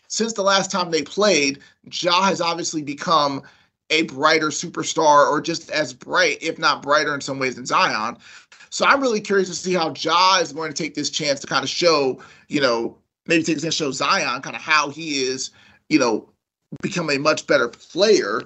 since 0.09 0.33
the 0.33 0.43
last 0.43 0.71
time 0.71 0.91
they 0.91 1.03
played, 1.03 1.59
Ja 1.91 2.23
has 2.23 2.41
obviously 2.41 2.81
become 2.81 3.41
a 3.91 4.03
brighter 4.03 4.47
superstar 4.47 5.29
or 5.29 5.39
just 5.39 5.69
as 5.71 5.93
bright, 5.93 6.37
if 6.41 6.59
not 6.59 6.81
brighter 6.81 7.13
in 7.15 7.21
some 7.21 7.39
ways 7.39 7.55
than 7.55 7.65
Zion. 7.65 8.17
So 8.69 8.85
I'm 8.85 9.01
really 9.01 9.21
curious 9.21 9.49
to 9.49 9.55
see 9.55 9.73
how 9.73 9.93
Ja 9.97 10.39
is 10.39 10.51
going 10.51 10.71
to 10.71 10.83
take 10.83 10.95
this 10.95 11.09
chance 11.09 11.39
to 11.39 11.47
kind 11.47 11.63
of 11.63 11.69
show, 11.69 12.21
you 12.49 12.61
know, 12.61 12.97
maybe 13.25 13.43
take 13.43 13.55
this 13.55 13.63
to 13.63 13.71
show 13.71 13.91
Zion 13.91 14.41
kind 14.41 14.55
of 14.55 14.61
how 14.61 14.89
he 14.89 15.23
is, 15.23 15.51
you 15.89 15.97
know, 15.99 16.29
become 16.81 17.09
a 17.09 17.17
much 17.17 17.47
better 17.47 17.67
player 17.67 18.41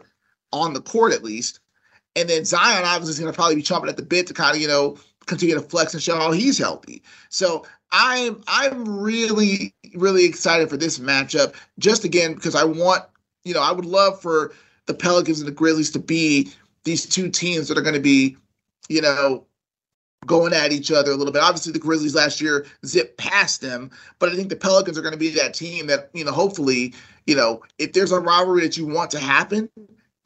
on 0.52 0.74
the 0.74 0.82
court 0.82 1.14
at 1.14 1.24
least. 1.24 1.60
And 2.16 2.30
then 2.30 2.46
Zion 2.46 2.86
obviously 2.86 3.14
is 3.14 3.20
going 3.20 3.32
to 3.32 3.36
probably 3.36 3.56
be 3.56 3.64
chomping 3.64 3.90
at 3.90 3.98
the 3.98 4.04
bit 4.04 4.28
to 4.28 4.34
kind 4.34 4.56
of, 4.56 4.62
you 4.62 4.68
know, 4.68 4.98
continue 5.26 5.56
to 5.56 5.62
flex 5.62 5.94
and 5.94 6.04
show 6.04 6.16
how 6.16 6.32
he's 6.32 6.58
healthy. 6.58 7.02
So 7.30 7.66
I'm 7.92 8.44
I'm 8.48 9.00
really 9.00 9.74
really 9.96 10.26
excited 10.26 10.70
for 10.70 10.78
this 10.78 11.00
matchup. 11.00 11.54
Just 11.80 12.04
again 12.04 12.34
because 12.34 12.56
I 12.56 12.64
want 12.64 13.04
you 13.44 13.54
know 13.54 13.62
I 13.62 13.72
would 13.72 13.86
love 13.86 14.22
for 14.22 14.54
the 14.86 14.94
Pelicans 14.94 15.40
and 15.40 15.48
the 15.48 15.54
Grizzlies 15.54 15.92
to 15.92 16.00
be 16.00 16.52
these 16.84 17.06
two 17.06 17.30
teams 17.30 17.68
that 17.68 17.78
are 17.78 17.82
going 17.82 17.96
to 17.96 18.02
be 18.02 18.38
you 18.90 19.02
know 19.02 19.46
going 20.26 20.54
at 20.54 20.72
each 20.72 20.92
other 20.92 21.12
a 21.12 21.16
little 21.16 21.34
bit. 21.34 21.42
Obviously, 21.42 21.72
the 21.72 21.80
Grizzlies 21.80 22.16
last 22.16 22.42
year 22.42 22.66
zipped 22.86 23.18
past 23.18 23.62
them, 23.62 23.92
but 24.20 24.30
I 24.30 24.36
think 24.36 24.50
the 24.50 24.56
Pelicans 24.56 24.98
are 24.98 25.02
going 25.02 25.14
to 25.14 25.20
be 25.20 25.30
that 25.32 25.54
team 25.54 25.88
that, 25.88 26.10
you 26.14 26.24
know, 26.24 26.32
hopefully, 26.32 26.94
you 27.26 27.36
know, 27.36 27.62
if 27.78 27.94
there's 27.94 28.12
a 28.12 28.20
rivalry 28.20 28.62
that 28.62 28.78
you 28.78 28.86
want 28.86 29.12
to 29.12 29.20
happen, 29.20 29.70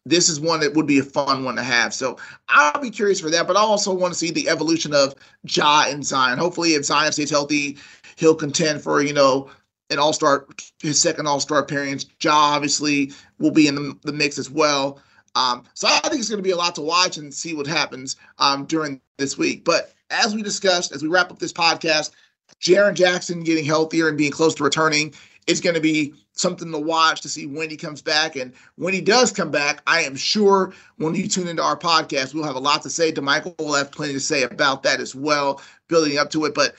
this 0.10 0.30
is 0.30 0.40
one 0.40 0.60
that 0.62 0.74
would 0.74 0.88
be 0.88 1.00
a 1.00 1.04
fun 1.04 1.44
one 1.44 1.56
to 1.56 1.64
have. 1.64 1.94
So 1.94 2.18
I'll 2.50 2.82
be 2.82 2.90
curious 2.90 3.20
for 3.20 3.30
that, 3.30 3.48
but 3.48 3.58
I 3.58 3.62
also 3.62 3.94
want 3.94 4.14
to 4.14 4.20
see 4.20 4.32
the 4.32 4.50
evolution 4.50 4.94
of 4.94 5.14
Ja 5.44 5.86
and 5.88 6.06
Zion. 6.06 6.38
Hopefully, 6.38 6.74
if 6.74 6.86
Zion 6.86 7.12
stays 7.12 7.30
healthy, 7.30 7.78
he'll 8.16 8.36
contend 8.36 8.82
for, 8.82 9.02
you 9.02 9.14
know, 9.14 9.50
an 9.90 10.00
all 10.00 10.14
star, 10.14 10.48
his 10.82 11.02
second 11.02 11.28
all 11.28 11.40
star 11.40 11.60
appearance. 11.60 12.06
Ja 12.22 12.34
obviously 12.34 13.12
will 13.40 13.52
be 13.52 13.68
in 13.68 13.76
the, 13.76 13.98
the 14.04 14.14
mix 14.14 14.38
as 14.38 14.50
well. 14.50 15.00
Um, 15.36 15.64
so 15.74 15.88
I 15.88 16.00
think 16.10 16.20
it's 16.20 16.30
going 16.30 16.40
to 16.40 16.44
be 16.44 16.52
a 16.52 16.58
lot 16.58 16.76
to 16.76 16.82
watch 16.82 17.18
and 17.18 17.34
see 17.34 17.54
what 17.54 17.68
happens 17.68 18.16
um, 18.40 18.66
during 18.66 19.00
this 19.18 19.38
week. 19.38 19.64
But 19.64 19.94
as 20.10 20.34
we 20.34 20.42
discussed, 20.42 20.92
as 20.92 21.04
we 21.04 21.10
wrap 21.10 21.32
up 21.32 21.40
this 21.40 21.54
podcast, 21.54 22.12
Jaren 22.60 22.96
Jackson 22.96 23.44
getting 23.44 23.66
healthier 23.66 24.08
and 24.08 24.18
being 24.18 24.32
close 24.32 24.56
to 24.56 24.64
returning 24.64 25.14
is 25.48 25.62
going 25.62 25.76
to 25.76 25.82
be 25.82 26.14
something 26.34 26.72
to 26.72 26.78
watch 26.78 27.22
to 27.22 27.30
see 27.30 27.48
when 27.48 27.70
he 27.70 27.78
comes 27.78 28.02
back. 28.02 28.36
And 28.36 28.54
when 28.76 28.94
he 28.94 29.02
does 29.02 29.32
come 29.32 29.50
back, 29.50 29.82
I 29.88 30.02
am 30.02 30.16
sure 30.16 30.74
when 30.98 31.16
you 31.16 31.28
tune 31.28 31.48
into 31.48 31.64
our 31.64 31.78
podcast, 31.78 32.34
we'll 32.34 32.44
have 32.44 32.56
a 32.56 32.60
lot 32.60 32.82
to 32.84 32.90
say. 32.90 33.12
DeMichael 33.12 33.58
will 33.58 33.74
have 33.74 33.92
plenty 33.92 34.14
to 34.14 34.20
say 34.20 34.44
about 34.44 34.84
that 34.84 35.00
as 35.00 35.16
well, 35.16 35.62
building 35.88 36.18
up 36.18 36.30
to 36.32 36.46
it. 36.46 36.54
But 36.54 36.76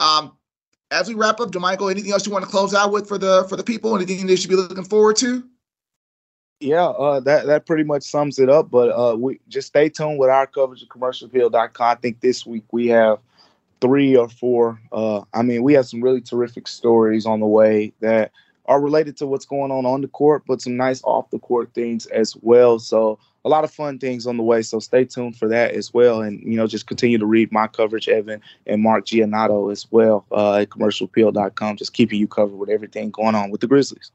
um, 0.00 0.32
as 0.90 1.08
we 1.08 1.14
wrap 1.14 1.40
up, 1.40 1.50
DeMichael, 1.50 1.90
anything 1.90 2.12
else 2.12 2.26
you 2.26 2.32
want 2.32 2.44
to 2.44 2.50
close 2.50 2.74
out 2.74 2.92
with 2.92 3.08
for 3.08 3.18
the 3.18 3.44
for 3.48 3.56
the 3.56 3.64
people? 3.64 3.94
Anything 3.94 4.26
they 4.26 4.36
should 4.36 4.50
be 4.50 4.56
looking 4.56 4.84
forward 4.84 5.16
to? 5.16 5.44
yeah, 6.62 6.86
uh, 6.86 7.20
that 7.20 7.46
that 7.46 7.66
pretty 7.66 7.82
much 7.82 8.04
sums 8.04 8.38
it 8.38 8.48
up. 8.48 8.70
But 8.70 8.90
uh, 8.90 9.16
we 9.16 9.40
just 9.48 9.68
stay 9.68 9.88
tuned 9.88 10.18
with 10.18 10.30
our 10.30 10.46
coverage 10.46 10.82
of 10.82 10.88
commercialappeal.com. 10.88 11.86
I 11.86 11.94
think 11.96 12.20
this 12.20 12.46
week 12.46 12.64
we 12.70 12.88
have 12.88 13.18
three 13.82 14.16
or 14.16 14.28
four. 14.28 14.80
Uh, 14.92 15.22
I 15.34 15.42
mean, 15.42 15.62
we 15.62 15.74
have 15.74 15.86
some 15.86 16.00
really 16.00 16.22
terrific 16.22 16.66
stories 16.68 17.26
on 17.26 17.40
the 17.40 17.46
way 17.46 17.92
that 18.00 18.30
are 18.66 18.80
related 18.80 19.16
to 19.18 19.26
what's 19.26 19.44
going 19.44 19.72
on 19.72 19.84
on 19.84 20.00
the 20.00 20.08
court, 20.08 20.44
but 20.46 20.62
some 20.62 20.76
nice 20.76 21.02
off 21.02 21.28
the 21.30 21.40
court 21.40 21.74
things 21.74 22.06
as 22.06 22.36
well. 22.40 22.78
So 22.78 23.18
a 23.44 23.48
lot 23.48 23.64
of 23.64 23.72
fun 23.72 23.98
things 23.98 24.24
on 24.24 24.36
the 24.36 24.44
way. 24.44 24.62
So 24.62 24.78
stay 24.78 25.04
tuned 25.04 25.36
for 25.36 25.48
that 25.48 25.72
as 25.72 25.92
well, 25.92 26.22
and 26.22 26.40
you 26.40 26.56
know 26.56 26.68
just 26.68 26.86
continue 26.86 27.18
to 27.18 27.26
read 27.26 27.50
my 27.50 27.66
coverage, 27.66 28.08
Evan 28.08 28.40
and 28.66 28.80
Mark 28.80 29.04
Giannotto 29.04 29.72
as 29.72 29.90
well 29.90 30.24
uh, 30.30 30.58
at 30.58 30.70
commercialappeal.com. 30.70 31.76
Just 31.76 31.92
keeping 31.92 32.20
you 32.20 32.28
covered 32.28 32.56
with 32.56 32.70
everything 32.70 33.10
going 33.10 33.34
on 33.34 33.50
with 33.50 33.60
the 33.60 33.66
Grizzlies. 33.66 34.12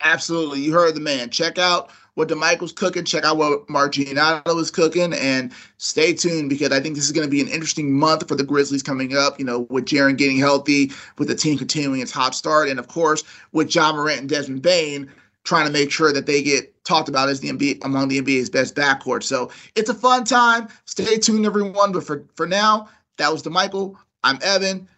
Absolutely. 0.00 0.60
You 0.60 0.72
heard 0.72 0.94
the 0.94 1.00
man. 1.00 1.30
Check 1.30 1.58
out 1.58 1.90
what 2.16 2.28
DeMichael's 2.28 2.72
cooking. 2.72 3.04
Check 3.04 3.24
out 3.24 3.36
what 3.36 3.68
Mark 3.68 3.92
Giannotto 3.92 4.58
is 4.58 4.70
cooking. 4.70 5.12
And 5.12 5.52
stay 5.76 6.12
tuned 6.12 6.48
because 6.48 6.72
I 6.72 6.80
think 6.80 6.96
this 6.96 7.04
is 7.04 7.12
going 7.12 7.26
to 7.26 7.30
be 7.30 7.42
an 7.42 7.48
interesting 7.48 7.92
month 7.92 8.26
for 8.26 8.34
the 8.34 8.42
Grizzlies 8.42 8.82
coming 8.82 9.16
up, 9.16 9.38
you 9.38 9.44
know, 9.44 9.60
with 9.70 9.84
Jaren 9.84 10.16
getting 10.16 10.38
healthy, 10.38 10.90
with 11.18 11.28
the 11.28 11.34
team 11.34 11.58
continuing 11.58 12.00
its 12.00 12.10
hot 12.10 12.34
start, 12.34 12.68
and 12.68 12.78
of 12.78 12.88
course, 12.88 13.22
with 13.52 13.72
Ja 13.72 13.92
Morant 13.92 14.20
and 14.20 14.28
Desmond 14.28 14.62
Bane 14.62 15.12
trying 15.44 15.66
to 15.66 15.72
make 15.72 15.92
sure 15.92 16.12
that 16.12 16.26
they 16.26 16.42
get 16.42 16.72
talked 16.84 17.08
about 17.08 17.28
as 17.28 17.40
the 17.40 17.50
NBA 17.50 17.84
among 17.84 18.08
the 18.08 18.20
NBA's 18.20 18.50
best 18.50 18.74
backcourt. 18.74 19.22
So 19.22 19.50
it's 19.76 19.90
a 19.90 19.94
fun 19.94 20.24
time. 20.24 20.68
Stay 20.86 21.18
tuned, 21.18 21.46
everyone. 21.46 21.92
But 21.92 22.04
for, 22.04 22.24
for 22.34 22.46
now, 22.46 22.88
that 23.18 23.30
was 23.30 23.42
DeMichael. 23.42 23.94
I'm 24.24 24.38
Evan. 24.42 24.88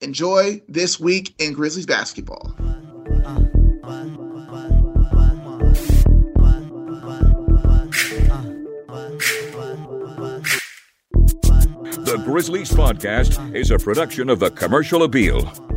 Enjoy 0.00 0.62
this 0.68 1.00
week 1.00 1.34
in 1.38 1.52
Grizzlies 1.52 1.86
basketball. 1.86 2.54
The 12.08 12.16
Grizzlies 12.24 12.70
Podcast 12.70 13.54
is 13.54 13.70
a 13.70 13.78
production 13.78 14.30
of 14.30 14.38
the 14.38 14.50
Commercial 14.50 15.02
Appeal. 15.02 15.67